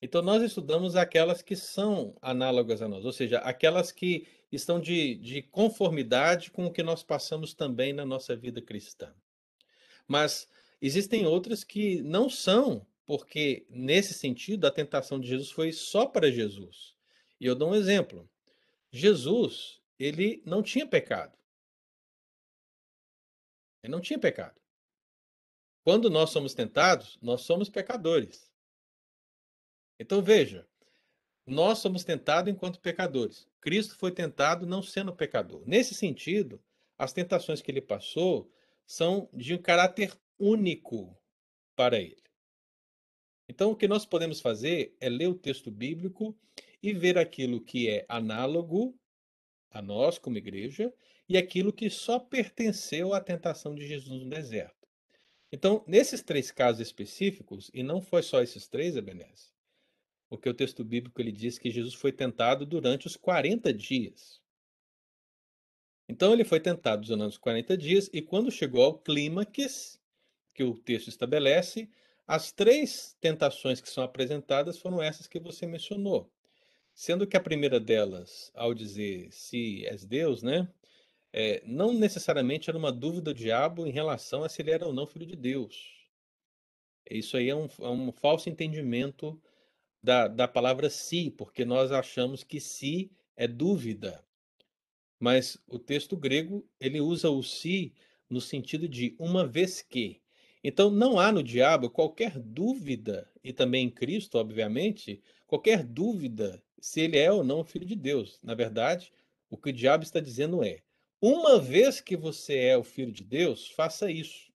[0.01, 5.15] Então, nós estudamos aquelas que são análogas a nós, ou seja, aquelas que estão de,
[5.15, 9.13] de conformidade com o que nós passamos também na nossa vida cristã.
[10.07, 10.47] Mas
[10.81, 16.31] existem outras que não são, porque, nesse sentido, a tentação de Jesus foi só para
[16.31, 16.95] Jesus.
[17.39, 18.29] E eu dou um exemplo.
[18.91, 21.37] Jesus, ele não tinha pecado.
[23.83, 24.59] Ele não tinha pecado.
[25.83, 28.51] Quando nós somos tentados, nós somos pecadores.
[29.99, 30.67] Então veja,
[31.49, 33.47] nós somos tentados enquanto pecadores.
[33.59, 35.61] Cristo foi tentado não sendo pecador.
[35.65, 36.61] Nesse sentido,
[36.97, 38.51] as tentações que ele passou
[38.85, 41.15] são de um caráter único
[41.75, 42.23] para ele.
[43.47, 46.37] Então, o que nós podemos fazer é ler o texto bíblico
[46.81, 48.97] e ver aquilo que é análogo
[49.71, 50.93] a nós como igreja
[51.27, 54.87] e aquilo que só pertenceu à tentação de Jesus no deserto.
[55.51, 59.51] Então, nesses três casos específicos, e não foi só esses três, Ebenezer,
[60.29, 64.39] porque o texto bíblico ele diz que Jesus foi tentado durante os 40 dias.
[66.07, 69.99] Então ele foi tentado durante os 40 dias e quando chegou ao clímax
[70.53, 71.89] que o texto estabelece,
[72.27, 76.31] as três tentações que são apresentadas foram essas que você mencionou.
[76.93, 80.71] Sendo que a primeira delas, ao dizer se és Deus, né,
[81.31, 84.93] é, não necessariamente era uma dúvida do diabo em relação a se ele era ou
[84.93, 86.07] não filho de Deus.
[87.09, 89.41] Isso aí é um, é um falso entendimento
[90.01, 94.23] da, da palavra si, porque nós achamos que si é dúvida.
[95.19, 97.93] Mas o texto grego, ele usa o si
[98.29, 100.21] no sentido de uma vez que.
[100.63, 107.01] Então não há no diabo qualquer dúvida, e também em Cristo, obviamente, qualquer dúvida se
[107.01, 108.39] ele é ou não filho de Deus.
[108.43, 109.11] Na verdade,
[109.49, 110.81] o que o diabo está dizendo é:
[111.21, 114.48] uma vez que você é o filho de Deus, faça isso.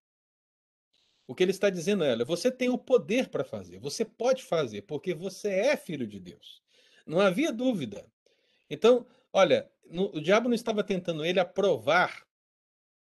[1.26, 4.42] O que ele está dizendo é: olha, você tem o poder para fazer, você pode
[4.42, 6.62] fazer, porque você é filho de Deus.
[7.06, 8.06] Não havia dúvida.
[8.68, 12.26] Então, olha, no, o diabo não estava tentando ele aprovar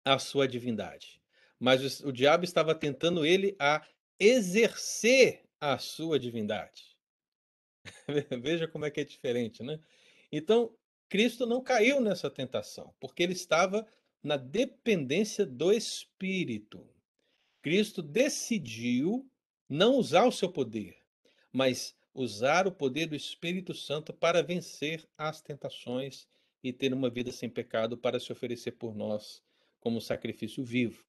[0.05, 1.21] a sua divindade,
[1.59, 3.87] mas o, o diabo estava tentando ele a
[4.19, 6.97] exercer a sua divindade.
[8.43, 9.79] Veja como é que é diferente, né?
[10.31, 10.75] Então,
[11.09, 13.87] Cristo não caiu nessa tentação, porque ele estava
[14.23, 16.89] na dependência do Espírito.
[17.63, 19.27] Cristo decidiu
[19.69, 20.97] não usar o seu poder,
[21.53, 26.27] mas usar o poder do Espírito Santo para vencer as tentações
[26.63, 29.43] e ter uma vida sem pecado para se oferecer por nós
[29.81, 31.03] como sacrifício vivo.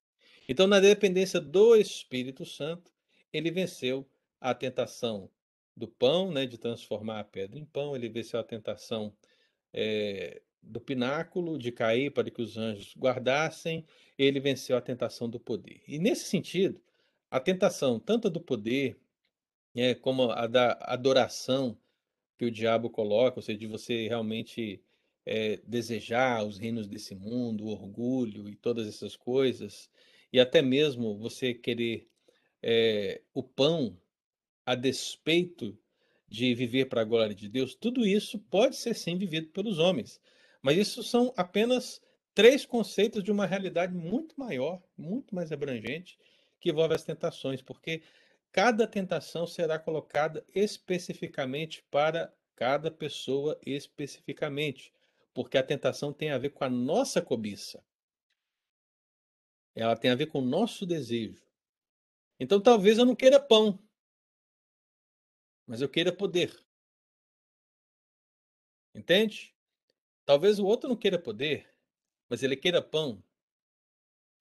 [0.48, 2.92] Então, na dependência do Espírito Santo,
[3.32, 4.08] ele venceu
[4.40, 5.30] a tentação
[5.76, 9.16] do pão, né, de transformar a pedra em pão, ele venceu a tentação
[9.74, 13.86] é, do pináculo, de cair para que os anjos guardassem,
[14.18, 15.82] ele venceu a tentação do poder.
[15.88, 16.82] E nesse sentido,
[17.30, 18.98] a tentação tanto do poder
[19.76, 21.78] é, como a da adoração
[22.38, 24.82] que o diabo coloca, ou seja, de você realmente
[25.26, 29.90] é, desejar os reinos desse mundo, o orgulho e todas essas coisas,
[30.32, 32.08] e até mesmo você querer
[32.62, 33.98] é, o pão
[34.66, 35.78] a despeito
[36.28, 40.20] de viver para a glória de Deus, tudo isso pode ser sim vivido pelos homens.
[40.64, 42.02] Mas isso são apenas
[42.34, 46.18] três conceitos de uma realidade muito maior, muito mais abrangente,
[46.60, 48.02] que envolve as tentações, porque
[48.52, 54.92] cada tentação será colocada especificamente para cada pessoa especificamente
[55.34, 57.84] porque a tentação tem a ver com a nossa cobiça.
[59.76, 61.44] Ela tem a ver com o nosso desejo.
[62.40, 63.80] Então talvez eu não queira pão,
[65.66, 66.54] mas eu queira poder.
[68.94, 69.53] Entende?
[70.26, 71.70] Talvez o outro não queira poder,
[72.30, 73.24] mas ele queira pão.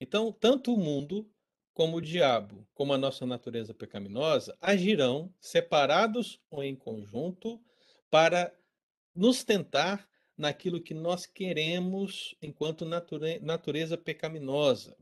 [0.00, 1.30] Então, tanto o mundo
[1.74, 7.62] como o diabo, como a nossa natureza pecaminosa, agirão separados ou em conjunto
[8.10, 8.54] para
[9.14, 14.96] nos tentar naquilo que nós queremos enquanto nature natureza pecaminosa.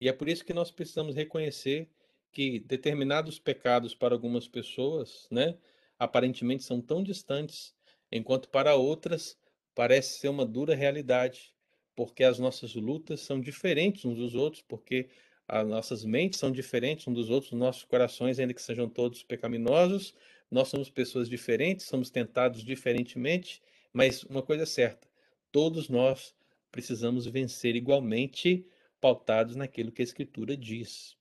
[0.00, 1.90] E é por isso que nós precisamos reconhecer
[2.32, 5.58] que determinados pecados para algumas pessoas, né,
[5.98, 7.74] aparentemente são tão distantes,
[8.10, 9.36] enquanto para outras
[9.78, 11.54] parece ser uma dura realidade,
[11.94, 15.08] porque as nossas lutas são diferentes uns dos outros, porque
[15.46, 20.16] as nossas mentes são diferentes uns dos outros, nossos corações, ainda que sejam todos pecaminosos,
[20.50, 23.62] nós somos pessoas diferentes, somos tentados diferentemente,
[23.92, 25.06] mas uma coisa é certa:
[25.52, 26.34] todos nós
[26.72, 28.66] precisamos vencer igualmente,
[29.00, 31.16] pautados naquilo que a Escritura diz.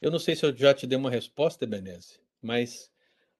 [0.00, 2.92] Eu não sei se eu já te dei uma resposta, Benese, mas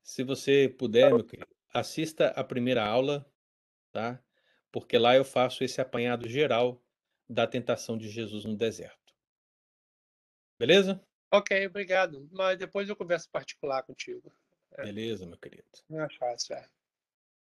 [0.02, 3.24] se você puder, meu querido, assista a primeira aula,
[3.94, 4.20] tá?
[4.72, 6.82] Porque lá eu faço esse apanhado geral
[7.28, 9.14] da tentação de Jesus no deserto.
[10.58, 11.00] Beleza?
[11.32, 12.28] Ok, obrigado.
[12.32, 14.32] Mas depois eu converso particular contigo.
[14.72, 14.82] É.
[14.82, 15.64] Beleza, meu querido.
[15.88, 16.68] Não é fácil, é.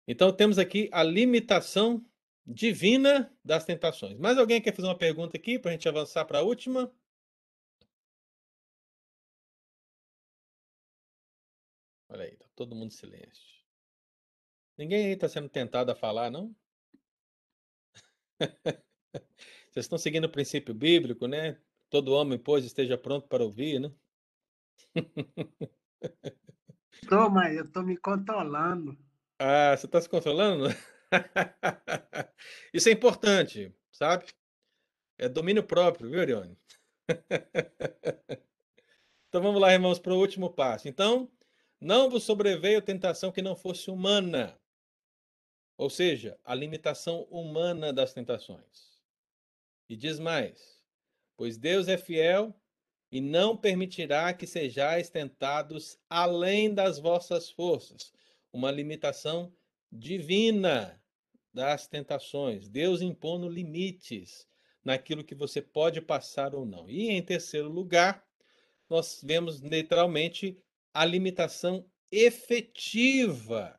[0.07, 2.05] Então temos aqui a limitação
[2.47, 4.17] divina das tentações.
[4.17, 6.93] Mais alguém quer fazer uma pergunta aqui para a gente avançar para a última?
[12.09, 13.56] Olha aí, tá todo mundo em silêncio.
[14.79, 16.55] Ninguém aí está sendo tentado a falar, não?
[19.71, 21.59] Vocês estão seguindo o princípio bíblico, né?
[21.89, 23.93] Todo homem, pois, esteja pronto para ouvir, né?
[27.09, 28.99] Tô, mas eu tô me controlando.
[29.39, 30.65] Ah, você está se controlando?
[32.73, 34.27] Isso é importante, sabe?
[35.19, 36.59] É domínio próprio, viu, Arione?
[39.29, 40.89] então vamos lá, irmãos, para o último passo.
[40.89, 41.31] Então,
[41.81, 44.59] não vos sobreveio tentação que não fosse humana.
[45.77, 48.99] Ou seja, a limitação humana das tentações.
[49.89, 50.83] E diz mais:
[51.37, 52.55] pois Deus é fiel
[53.11, 58.13] e não permitirá que sejais tentados além das vossas forças.
[58.53, 59.55] Uma limitação
[59.93, 61.01] divina
[61.53, 62.69] das tentações.
[62.69, 64.47] Deus impondo limites
[64.85, 66.89] naquilo que você pode passar ou não.
[66.89, 68.27] E em terceiro lugar,
[68.89, 70.59] nós vemos literalmente
[70.93, 73.79] a limitação efetiva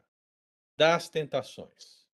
[0.78, 2.06] das tentações.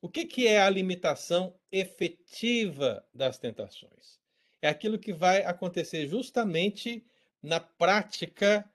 [0.00, 4.20] O que, que é a limitação efetiva das tentações?
[4.60, 7.04] É aquilo que vai acontecer justamente
[7.42, 8.70] na prática,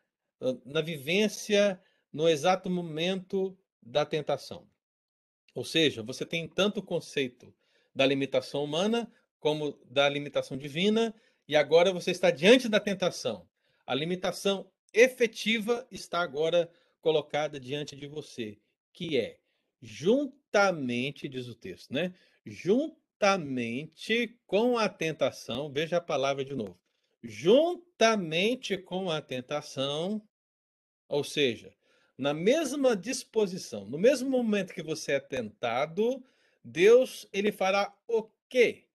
[0.66, 1.80] na vivência,
[2.12, 4.68] no exato momento da tentação.
[5.54, 7.54] Ou seja, você tem tanto o conceito
[7.94, 11.14] da limitação humana como da limitação divina,
[11.48, 13.48] e agora você está diante da tentação.
[13.86, 16.70] A limitação efetiva está agora
[17.02, 18.60] colocada diante de você,
[18.94, 19.40] que é
[19.82, 22.14] juntamente, diz o texto, né?
[22.46, 26.80] Juntamente com a tentação, veja a palavra de novo.
[27.22, 30.22] Juntamente com a tentação,
[31.08, 31.74] ou seja,
[32.18, 36.24] na mesma disposição, no mesmo momento que você é tentado,
[36.64, 38.88] Deus ele fará o quê?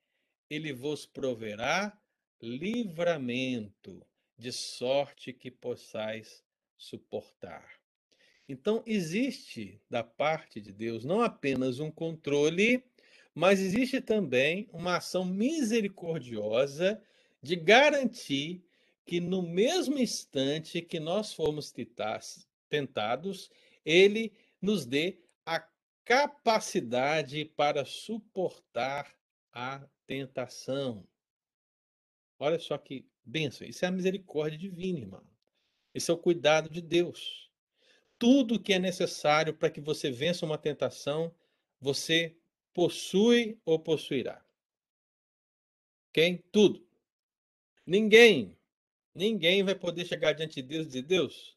[0.51, 1.99] Ele vos proverá
[2.41, 4.05] livramento,
[4.37, 6.45] de sorte que possais
[6.77, 7.84] suportar.
[8.49, 12.85] Então, existe da parte de Deus não apenas um controle,
[13.35, 17.03] mas existe também uma ação misericordiosa
[17.43, 18.65] de garantir
[19.07, 21.73] que no mesmo instante que nós formos
[22.69, 23.51] tentados,
[23.85, 25.67] ele nos dê a
[26.05, 29.15] capacidade para suportar
[29.53, 31.07] a tentação.
[32.39, 33.67] Olha só que benção.
[33.67, 35.27] Isso é a misericórdia divina, irmão.
[35.95, 37.51] Esse é o cuidado de Deus.
[38.19, 41.35] Tudo que é necessário para que você vença uma tentação,
[41.81, 42.37] você
[42.73, 44.45] possui ou possuirá.
[46.11, 46.45] Ok?
[46.51, 46.87] Tudo.
[47.87, 48.57] Ninguém,
[49.15, 51.57] ninguém vai poder chegar diante de Deus e dizer: Deus,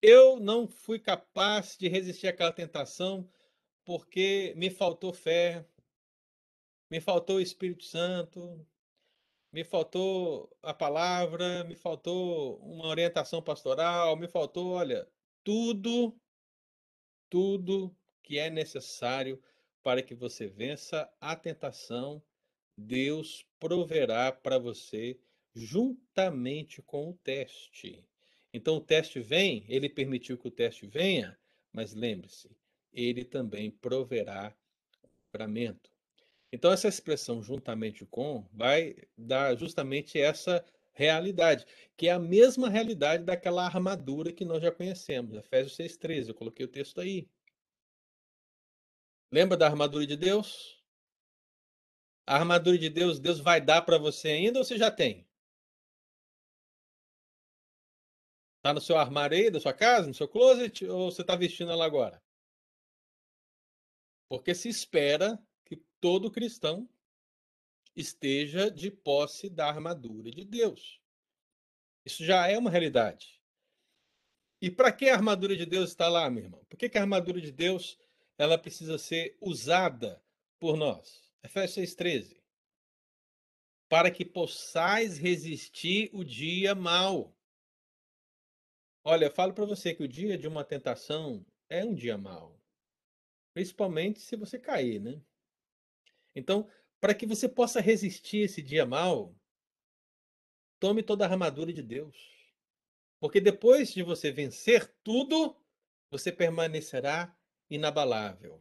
[0.00, 3.28] eu não fui capaz de resistir àquela tentação
[3.84, 5.64] porque me faltou fé,
[6.90, 8.66] me faltou o Espírito Santo,
[9.52, 15.08] me faltou a palavra, me faltou uma orientação pastoral, me faltou, olha,
[15.46, 16.12] tudo,
[17.30, 19.40] tudo que é necessário
[19.80, 22.20] para que você vença a tentação,
[22.76, 25.16] Deus proverá para você
[25.54, 28.04] juntamente com o teste.
[28.52, 31.38] Então o teste vem, ele permitiu que o teste venha,
[31.72, 32.50] mas lembre-se,
[32.92, 34.52] ele também proverá
[35.32, 35.92] livramento.
[36.50, 40.64] Então essa expressão juntamente com vai dar justamente essa
[40.96, 41.64] realidade,
[41.96, 46.30] que é a mesma realidade daquela armadura que nós já conhecemos, Efésios 6:13.
[46.30, 47.28] Eu coloquei o texto aí.
[49.30, 50.82] Lembra da armadura de Deus?
[52.26, 55.28] A armadura de Deus, Deus vai dar para você ainda ou você já tem?
[58.58, 61.70] Está no seu armário aí, da sua casa, no seu closet, ou você está vestindo
[61.70, 62.20] ela agora?
[64.28, 66.88] Porque se espera que todo cristão
[67.96, 71.00] esteja de posse da armadura de Deus.
[72.04, 73.42] Isso já é uma realidade.
[74.60, 76.64] E para que a armadura de Deus está lá, meu irmão?
[76.66, 77.98] Por que, que a armadura de Deus
[78.38, 80.22] ela precisa ser usada
[80.58, 81.30] por nós?
[81.42, 82.40] Efésios 6,13.
[83.88, 87.36] Para que possais resistir o dia mau.
[89.04, 92.60] Olha, eu falo para você que o dia de uma tentação é um dia mau.
[93.54, 95.22] Principalmente se você cair, né?
[96.34, 96.68] Então,
[97.00, 99.34] para que você possa resistir esse dia mau,
[100.78, 102.16] tome toda a armadura de Deus.
[103.20, 105.56] Porque depois de você vencer tudo,
[106.10, 107.36] você permanecerá
[107.68, 108.60] inabalável.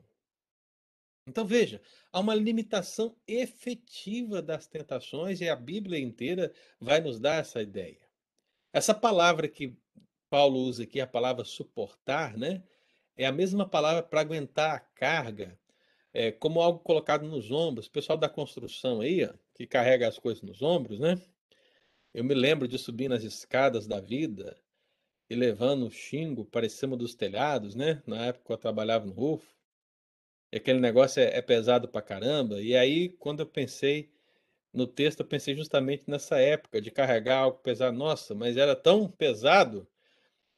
[1.28, 1.82] Então veja,
[2.12, 8.00] há uma limitação efetiva das tentações e a Bíblia inteira vai nos dar essa ideia.
[8.72, 9.76] Essa palavra que
[10.30, 12.64] Paulo usa aqui, a palavra suportar, né?
[13.18, 15.58] É a mesma palavra para aguentar a carga,
[16.16, 17.88] é, como algo colocado nos ombros.
[17.88, 21.22] O pessoal da construção aí, ó, que carrega as coisas nos ombros, né?
[22.14, 24.58] Eu me lembro de subir nas escadas da vida
[25.30, 28.02] e levando o xingo para cima dos telhados, né?
[28.08, 29.54] Na época eu trabalhava no rufo.
[30.52, 32.62] E aquele negócio é, é pesado pra caramba.
[32.62, 34.10] E aí, quando eu pensei
[34.74, 37.98] no texto, eu pensei justamente nessa época de carregar algo pesado.
[37.98, 39.88] Nossa, mas era tão pesado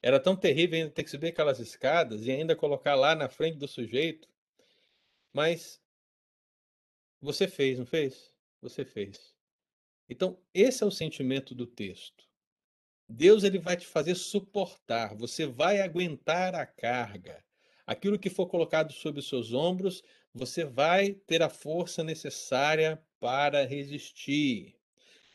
[0.02, 3.58] era tão terrível ainda ter que subir aquelas escadas e ainda colocar lá na frente
[3.58, 4.28] do sujeito.
[5.38, 5.80] Mas
[7.22, 8.34] você fez, não fez?
[8.60, 9.36] Você fez.
[10.10, 12.24] Então, esse é o sentimento do texto.
[13.08, 17.46] Deus ele vai te fazer suportar, você vai aguentar a carga.
[17.86, 20.02] aquilo que for colocado sobre os seus ombros,
[20.34, 24.76] você vai ter a força necessária para resistir.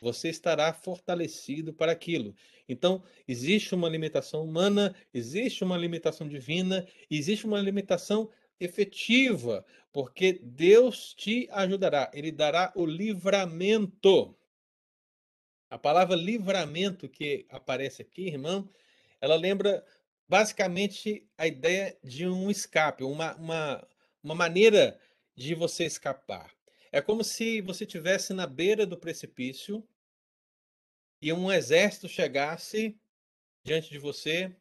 [0.01, 2.35] Você estará fortalecido para aquilo.
[2.69, 8.29] Então, existe uma limitação humana, existe uma limitação divina, existe uma limitação
[8.65, 14.37] efetiva, porque Deus te ajudará, Ele dará o livramento.
[15.71, 18.69] A palavra livramento que aparece aqui, irmão,
[19.21, 19.85] ela lembra
[20.29, 23.89] basicamente a ideia de um escape, uma, uma,
[24.23, 24.99] uma maneira
[25.35, 26.55] de você escapar.
[26.91, 29.87] É como se você tivesse na beira do precipício
[31.21, 32.99] e um exército chegasse
[33.65, 34.55] diante de você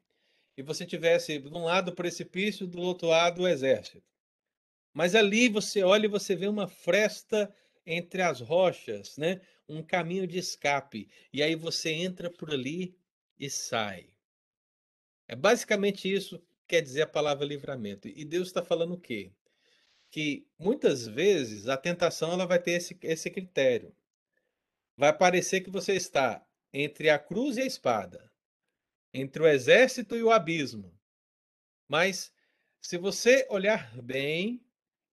[0.61, 4.01] e você tivesse de um lado o precipício, do outro lado o exército.
[4.93, 7.51] Mas ali você olha e você vê uma fresta
[7.83, 9.41] entre as rochas, né?
[9.67, 11.09] Um caminho de escape.
[11.33, 12.95] E aí você entra por ali
[13.39, 14.09] e sai.
[15.27, 18.07] É basicamente isso que quer dizer a palavra livramento.
[18.07, 19.31] E Deus está falando o quê?
[20.11, 23.95] Que muitas vezes a tentação ela vai ter esse, esse critério.
[24.95, 28.30] Vai parecer que você está entre a cruz e a espada
[29.13, 30.93] entre o exército e o abismo.
[31.87, 32.33] Mas
[32.79, 34.63] se você olhar bem,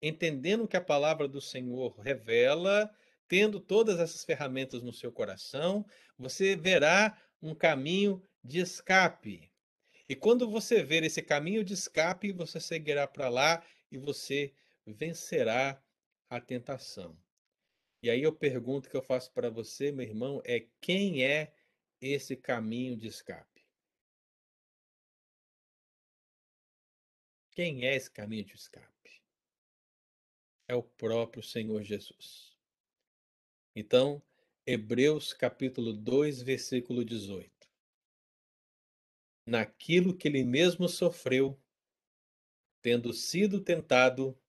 [0.01, 2.89] entendendo o que a palavra do Senhor revela,
[3.27, 5.85] tendo todas essas ferramentas no seu coração,
[6.17, 9.51] você verá um caminho de escape.
[10.07, 14.53] E quando você ver esse caminho de escape, você seguirá para lá e você
[14.85, 15.81] vencerá
[16.29, 17.17] a tentação.
[18.01, 21.51] E aí eu pergunto que eu faço para você, meu irmão, é quem é
[21.99, 23.56] esse caminho de escape?
[27.57, 29.19] Quem é esse caminho de escape?
[30.67, 32.55] É o próprio Senhor Jesus.
[33.75, 34.21] Então,
[34.63, 37.49] Hebreus capítulo 2, versículo 18.
[39.43, 41.59] Naquilo que ele mesmo sofreu,
[42.79, 44.39] tendo sido tentado,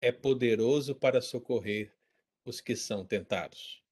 [0.00, 1.94] é poderoso para socorrer
[2.46, 3.84] os que são tentados.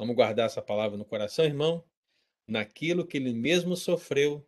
[0.00, 1.88] Vamos guardar essa palavra no coração, irmão?
[2.44, 4.44] Naquilo que ele mesmo sofreu,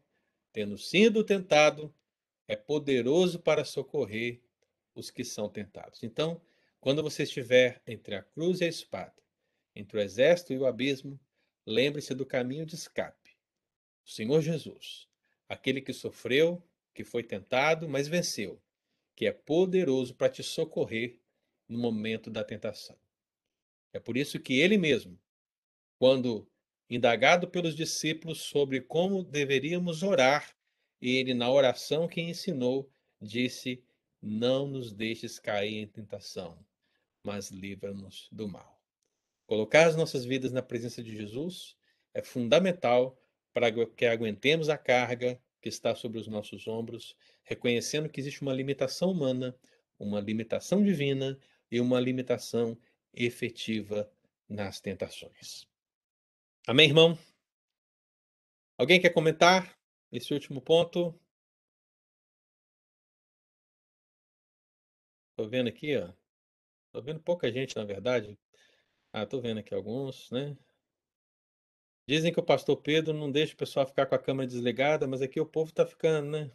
[0.56, 1.94] tendo sido tentado,
[2.48, 4.40] é poderoso para socorrer
[4.94, 6.02] os que são tentados.
[6.02, 6.40] Então,
[6.80, 9.22] quando você estiver entre a cruz e a espada,
[9.74, 11.20] entre o exército e o abismo,
[11.66, 13.36] lembre-se do caminho de escape.
[14.02, 15.06] O Senhor Jesus,
[15.46, 18.58] aquele que sofreu, que foi tentado, mas venceu,
[19.14, 21.20] que é poderoso para te socorrer
[21.68, 22.96] no momento da tentação.
[23.92, 25.20] É por isso que ele mesmo,
[25.98, 26.50] quando
[26.88, 30.56] Indagado pelos discípulos sobre como deveríamos orar,
[31.00, 32.88] ele, na oração que ensinou,
[33.20, 33.82] disse:
[34.22, 36.58] Não nos deixes cair em tentação,
[37.24, 38.80] mas livra-nos do mal.
[39.46, 41.76] Colocar as nossas vidas na presença de Jesus
[42.14, 43.20] é fundamental
[43.52, 48.52] para que aguentemos a carga que está sobre os nossos ombros, reconhecendo que existe uma
[48.52, 49.56] limitação humana,
[49.98, 51.38] uma limitação divina
[51.70, 52.78] e uma limitação
[53.12, 54.10] efetiva
[54.48, 55.66] nas tentações.
[56.66, 57.16] Amém, irmão?
[58.78, 59.76] Alguém quer comentar
[60.10, 61.14] esse último ponto?
[65.34, 66.12] Tô vendo aqui, ó.
[66.92, 68.38] Tô vendo pouca gente, na verdade.
[69.12, 70.56] Ah, tô vendo aqui alguns, né?
[72.08, 75.22] Dizem que o pastor Pedro não deixa o pessoal ficar com a câmera desligada, mas
[75.22, 76.50] aqui o povo tá ficando, né?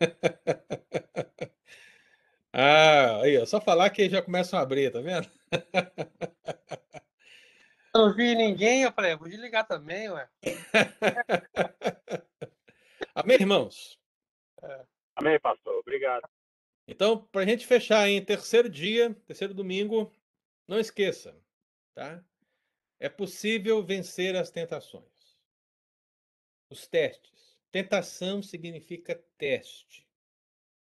[2.52, 5.28] ah, aí, ó, só falar que já começam a abrir, tá vendo?
[7.94, 10.28] Não vi ninguém, eu falei, vou desligar também, ué.
[13.14, 13.98] Amém, irmãos?
[14.62, 14.86] É.
[15.16, 15.74] Amém, pastor.
[15.80, 16.28] Obrigado.
[16.86, 20.12] Então, para a gente fechar em terceiro dia, terceiro domingo,
[20.66, 21.36] não esqueça,
[21.94, 22.24] tá?
[22.98, 25.04] É possível vencer as tentações.
[26.68, 27.58] Os testes.
[27.72, 30.06] Tentação significa teste.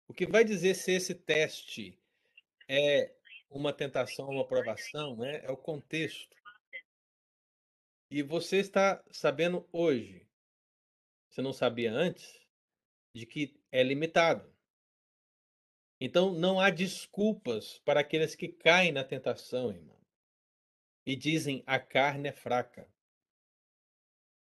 [0.07, 1.99] O que vai dizer se esse teste
[2.67, 3.13] é
[3.49, 5.41] uma tentação, uma aprovação, né?
[5.43, 6.35] É o contexto.
[8.16, 10.30] E você está sabendo hoje,
[11.28, 12.39] você não sabia antes,
[13.16, 14.55] de que é limitado.
[15.99, 19.99] Então não há desculpas para aqueles que caem na tentação, irmão.
[21.07, 22.88] E dizem a carne é fraca.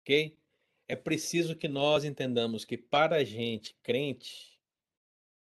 [0.02, 0.38] Ok?
[0.88, 4.62] É preciso que nós entendamos que para a gente crente,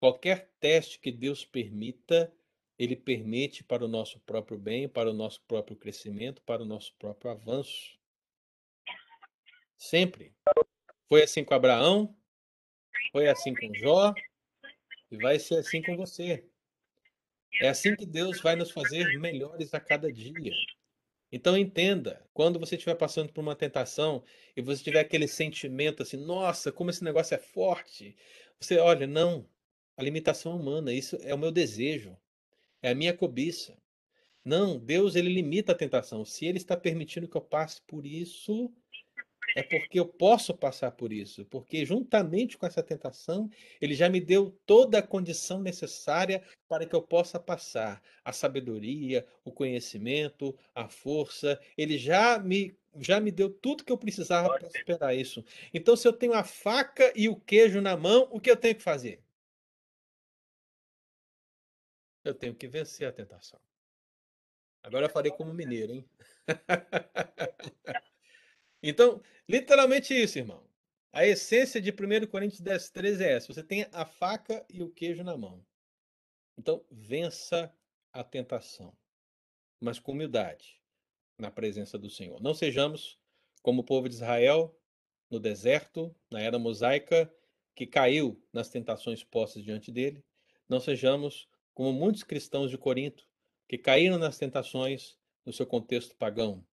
[0.01, 2.35] qualquer teste que Deus permita,
[2.79, 6.95] ele permite para o nosso próprio bem, para o nosso próprio crescimento, para o nosso
[6.95, 7.98] próprio avanço.
[9.79, 10.35] Sempre.
[11.09, 12.15] Foi assim com Abraão,
[13.13, 14.13] foi assim com Jó,
[15.11, 16.45] e vai ser assim com você.
[17.63, 20.53] É assim que Deus vai nos fazer melhores a cada dia.
[21.31, 24.23] Então entenda, quando você estiver passando por uma tentação
[24.57, 28.17] e você tiver aquele sentimento assim, nossa, como esse negócio é forte,
[28.59, 29.49] você olha, não,
[29.97, 32.17] a limitação humana, isso é o meu desejo,
[32.83, 33.77] é a minha cobiça.
[34.45, 36.25] Não, Deus ele limita a tentação.
[36.25, 38.73] Se ele está permitindo que eu passe por isso,
[39.59, 43.51] é porque eu posso passar por isso, porque juntamente com essa tentação,
[43.81, 49.27] ele já me deu toda a condição necessária para que eu possa passar a sabedoria,
[49.45, 54.71] o conhecimento, a força, ele já me já me deu tudo que eu precisava para
[54.71, 55.45] superar isso.
[55.73, 58.75] Então, se eu tenho a faca e o queijo na mão, o que eu tenho
[58.75, 59.23] que fazer?
[62.25, 63.61] Eu tenho que vencer a tentação.
[64.83, 66.05] Agora eu falei como mineiro, hein?
[68.83, 70.67] Então, literalmente isso, irmão.
[71.13, 73.53] A essência de 1 Coríntios 10, 13 é essa.
[73.53, 75.65] Você tem a faca e o queijo na mão.
[76.57, 77.73] Então, vença
[78.13, 78.97] a tentação,
[79.81, 80.81] mas com humildade,
[81.39, 82.41] na presença do Senhor.
[82.43, 83.19] Não sejamos
[83.63, 84.77] como o povo de Israel
[85.31, 87.33] no deserto, na era mosaica,
[87.75, 90.25] que caiu nas tentações postas diante dele.
[90.69, 93.27] Não sejamos como muitos cristãos de Corinto,
[93.69, 96.67] que caíram nas tentações no seu contexto pagão.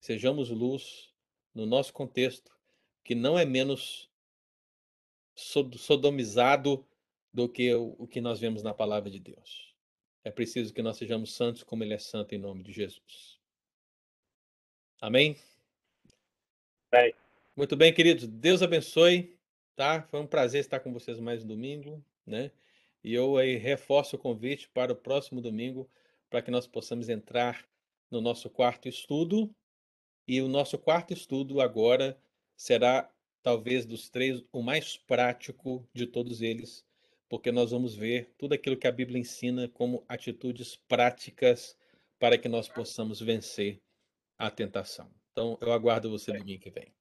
[0.00, 1.11] Sejamos luz
[1.54, 2.56] no nosso contexto,
[3.04, 4.10] que não é menos
[5.34, 6.86] sodomizado
[7.32, 9.74] do que o que nós vemos na palavra de Deus.
[10.24, 13.40] É preciso que nós sejamos santos como Ele é santo, em nome de Jesus.
[15.00, 15.36] Amém?
[16.90, 17.14] Bem.
[17.56, 18.26] Muito bem, queridos.
[18.26, 19.36] Deus abençoe.
[19.74, 20.02] Tá?
[20.02, 22.52] Foi um prazer estar com vocês mais um domingo, né?
[23.02, 25.90] E eu aí reforço o convite para o próximo domingo
[26.30, 27.66] para que nós possamos entrar
[28.10, 29.52] no nosso quarto estudo.
[30.26, 32.18] E o nosso quarto estudo agora
[32.56, 33.10] será,
[33.42, 36.84] talvez dos três, o mais prático de todos eles,
[37.28, 41.76] porque nós vamos ver tudo aquilo que a Bíblia ensina como atitudes práticas
[42.18, 43.80] para que nós possamos vencer
[44.38, 45.10] a tentação.
[45.32, 46.94] Então, eu aguardo você domingo que vem.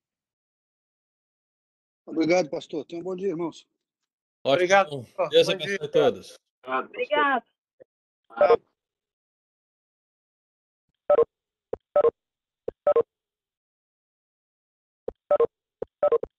[2.05, 2.85] Obrigado, pastor.
[2.85, 3.67] Tenha um bom dia, irmãos.
[4.43, 4.53] Ótimo.
[4.53, 5.07] Obrigado.
[5.29, 5.91] Deus abençoe dia.
[5.91, 6.39] todos.
[6.65, 7.45] Obrigada.